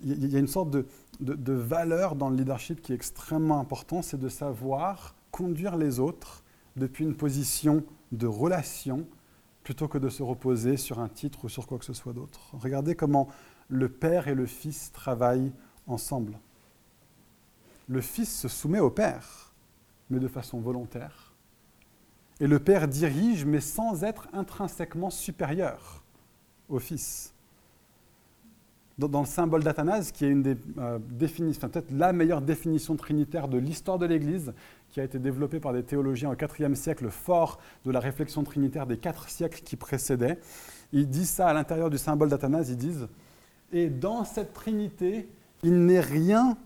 [0.00, 4.18] Il y a une sorte de, valeur dans le leadership qui est extrêmement important, c'est
[4.18, 6.44] de savoir conduire les autres
[6.76, 9.06] depuis une position de relation
[9.64, 12.40] plutôt que de se reposer sur un titre ou sur quoi que ce soit d'autre.
[12.52, 13.28] Regardez comment
[13.68, 15.52] le Père et le Fils travaillent
[15.86, 16.38] ensemble.
[17.88, 19.52] Le Fils se soumet au Père,
[20.10, 21.34] mais de façon volontaire.
[22.40, 26.04] Et le Père dirige, mais sans être intrinsèquement supérieur
[26.68, 27.34] au Fils
[28.98, 33.46] dans, le symbole d'Athanase, qui est une des euh, définitions, peut-être la meilleure définition trinitaire
[33.46, 34.52] de l'histoire de l'Église,
[34.90, 38.86] qui a été développée par des théologiens au IVe siècle, fort de la réflexion trinitaire
[38.86, 40.38] des quatre siècles qui précédaient.
[40.92, 43.06] Ils disent ça à l'intérieur du symbole d'Athanase, ils disent
[43.72, 45.28] Et dans cette Trinité,
[45.62, 46.56] il n'est rien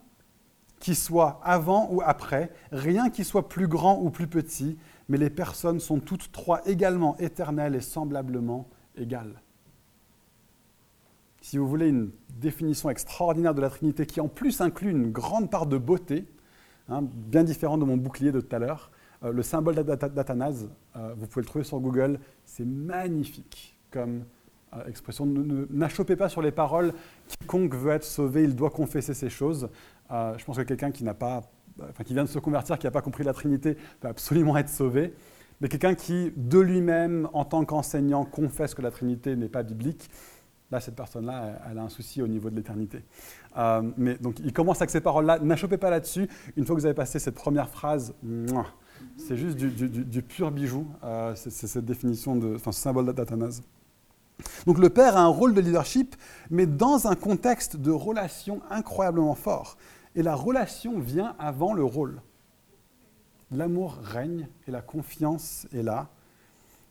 [0.81, 4.79] qui soit avant ou après, rien qui soit plus grand ou plus petit,
[5.09, 9.43] mais les personnes sont toutes trois également éternelles et semblablement égales
[11.43, 15.51] si vous voulez, une définition extraordinaire de la Trinité qui en plus inclut une grande
[15.51, 16.25] part de beauté,
[16.89, 18.93] hein, bien différent de mon bouclier de tout à l'heure.
[19.25, 24.23] Euh, le symbole d'Athanase, euh, vous pouvez le trouver sur Google, c'est magnifique comme
[24.75, 25.27] euh, expression.
[25.27, 26.95] N'achoppez pas sur les paroles,
[27.27, 29.69] quiconque veut être sauvé, il doit confesser ces choses.
[30.11, 31.43] je pense que quelqu'un qui n'a pas,
[32.05, 35.13] qui vient de se convertir, qui n'a pas compris la Trinité, peut absolument être sauvé.
[35.61, 40.11] Mais quelqu'un qui, de lui-même, en tant qu'enseignant, confesse que la Trinité n'est pas biblique,
[40.73, 43.05] Là, cette personne-là, elle a un souci au niveau de l'éternité.
[43.59, 45.39] Euh, mais donc, il commence avec ces paroles-là.
[45.39, 46.27] N'achopez pas là-dessus.
[46.57, 48.15] Une fois que vous avez passé cette première phrase,
[49.19, 50.87] c'est juste du, pur bijou.
[51.05, 53.63] Euh, c'est cette définition, de, enfin, ce symbole d'Athanase.
[54.67, 56.17] Donc, le père a un rôle de leadership,
[56.49, 59.77] mais dans un contexte de relation incroyablement fort.
[60.17, 62.23] Et la relation vient avant le rôle.
[63.51, 66.09] L'amour règne et la confiance est là.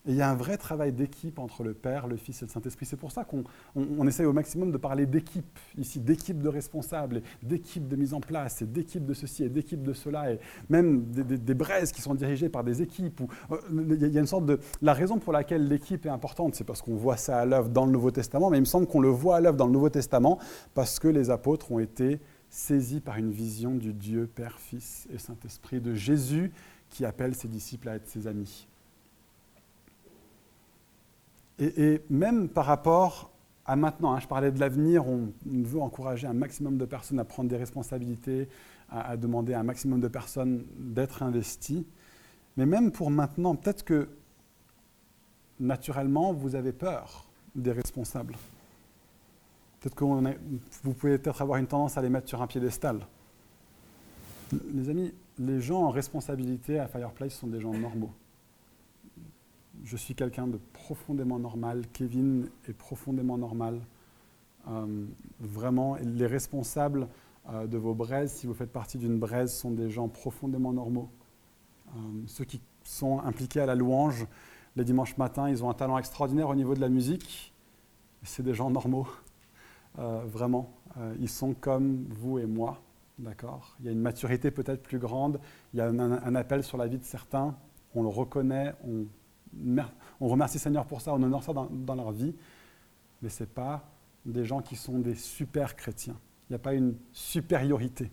[0.08, 2.52] Et il y a un vrai travail d'équipe entre le Père, le Fils et le
[2.52, 2.88] Saint-Esprit.
[2.88, 3.44] C'est pour ça qu'on
[3.76, 8.20] on, essaye au maximum de parler d'équipe, ici, d'équipe de responsables, d'équipe de mise en
[8.20, 10.40] place, d'équipe de ceci, et d'équipe de cela, et
[10.70, 13.22] même des, braises qui sont dirigées par des équipes.
[13.52, 14.60] Euh, y a une sorte de...
[14.82, 17.86] La raison pour laquelle l'équipe est importante, c'est parce qu'on voit ça à l'œuvre dans
[17.86, 19.90] le Nouveau Testament, mais il me semble qu'on le voit à l'œuvre dans le Nouveau
[19.90, 20.40] Testament
[20.74, 25.20] parce que les apôtres ont été saisis par une vision du Dieu Père, Fils et
[25.20, 26.52] Saint-Esprit, de Jésus
[26.90, 28.68] qui appelle ses disciples à être ses amis.
[31.62, 33.30] Et, même par rapport
[33.66, 37.24] à maintenant, hein, je parlais de l'avenir, on, veut encourager un maximum de personnes à
[37.24, 38.50] prendre des responsabilités,
[38.90, 41.86] à, demander à un maximum de personnes d'être investies.
[42.58, 44.10] Mais même pour maintenant, peut-être que
[45.60, 48.36] naturellement, vous avez peur des responsables.
[49.80, 53.06] Peut-être que vous pouvez peut-être avoir une tendance à les mettre sur un piédestal.
[54.74, 58.12] Les amis, les gens en responsabilité à Fireplace sont des gens normaux
[59.84, 63.82] je suis quelqu'un de profondément normal, Kevin est profondément normal.
[64.68, 65.06] Euh,
[65.40, 67.08] vraiment, les responsables
[67.50, 71.10] euh, de vos braises, si vous faites partie d'une braise, sont des gens profondément normaux.
[71.90, 74.28] Euh, ceux qui sont impliqués à la louange,
[74.76, 77.54] les dimanches matins, ils ont un talent extraordinaire au niveau de la musique.
[78.24, 79.08] C'est des gens normaux,
[79.96, 80.72] vraiment.
[81.20, 82.80] ils sont comme vous et moi,
[83.18, 85.40] d'accord Il y a une maturité peut-être plus grande,
[85.74, 87.58] il y a un, appel sur la vie de certains,
[87.96, 89.08] on le reconnaît, on
[90.20, 92.34] on remercie Seigneur pour ça, on honore ça dans, leur vie,
[93.22, 93.90] mais ce n'est pas
[94.26, 96.18] des gens qui sont des super chrétiens.
[96.50, 98.12] Il n'y a pas une supériorité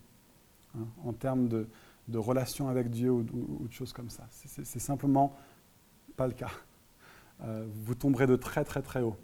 [0.77, 1.67] hein, en termes de,
[2.15, 4.27] relation avec Dieu ou, de choses comme ça.
[4.31, 5.37] C'est simplement
[6.17, 6.51] pas le cas.
[7.43, 9.17] Euh, vous tomberez de très très très haut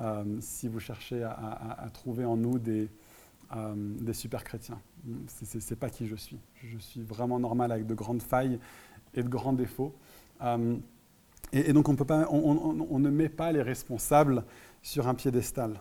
[0.00, 2.88] euh, si vous cherchez à, trouver en nous des,
[3.56, 4.80] euh, des super chrétiens.
[5.28, 6.38] Ce n'est pas qui je suis.
[6.62, 8.60] Je suis vraiment normal avec de grandes failles
[9.14, 9.94] et de grands défauts.
[11.52, 11.96] Et, donc on,
[12.28, 14.44] on, ne met pas les responsables
[14.82, 15.80] sur un piédestal.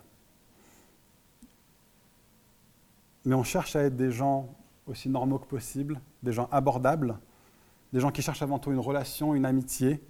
[3.26, 4.55] Mais on cherche à être des gens
[4.86, 7.18] aussi normaux que possible, des gens abordables,
[7.91, 10.01] des gens qui cherchent avant tout une relation, une amitié,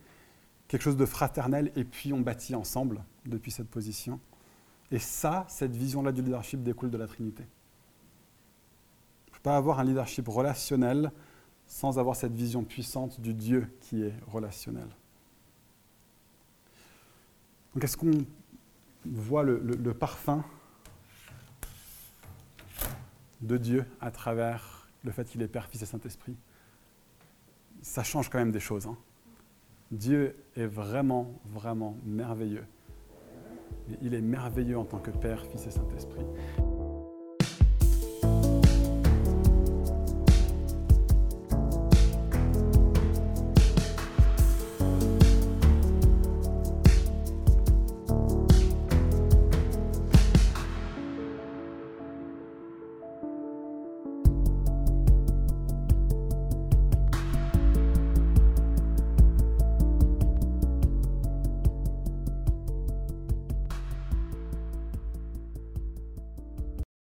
[0.68, 4.20] quelque chose de fraternel, et puis on bâtit ensemble depuis cette position.
[4.92, 7.44] Et ça, cette vision-là du leadership découle de la Trinité.
[9.28, 11.12] On ne peut pas avoir un leadership relationnel
[11.68, 14.88] sans avoir cette vision puissante du Dieu qui est relationnel.
[17.76, 18.26] Donc est-ce qu'on
[19.06, 20.46] voit le, parfum
[23.42, 26.38] de Dieu à travers le fait qu'il est Père, Fils et Saint-Esprit?
[27.82, 28.88] Ça change quand même des choses.
[28.88, 28.98] Hein.
[29.92, 32.66] Dieu est vraiment, vraiment merveilleux.
[34.02, 36.26] Il est merveilleux en tant que Père, Fils et Saint-Esprit.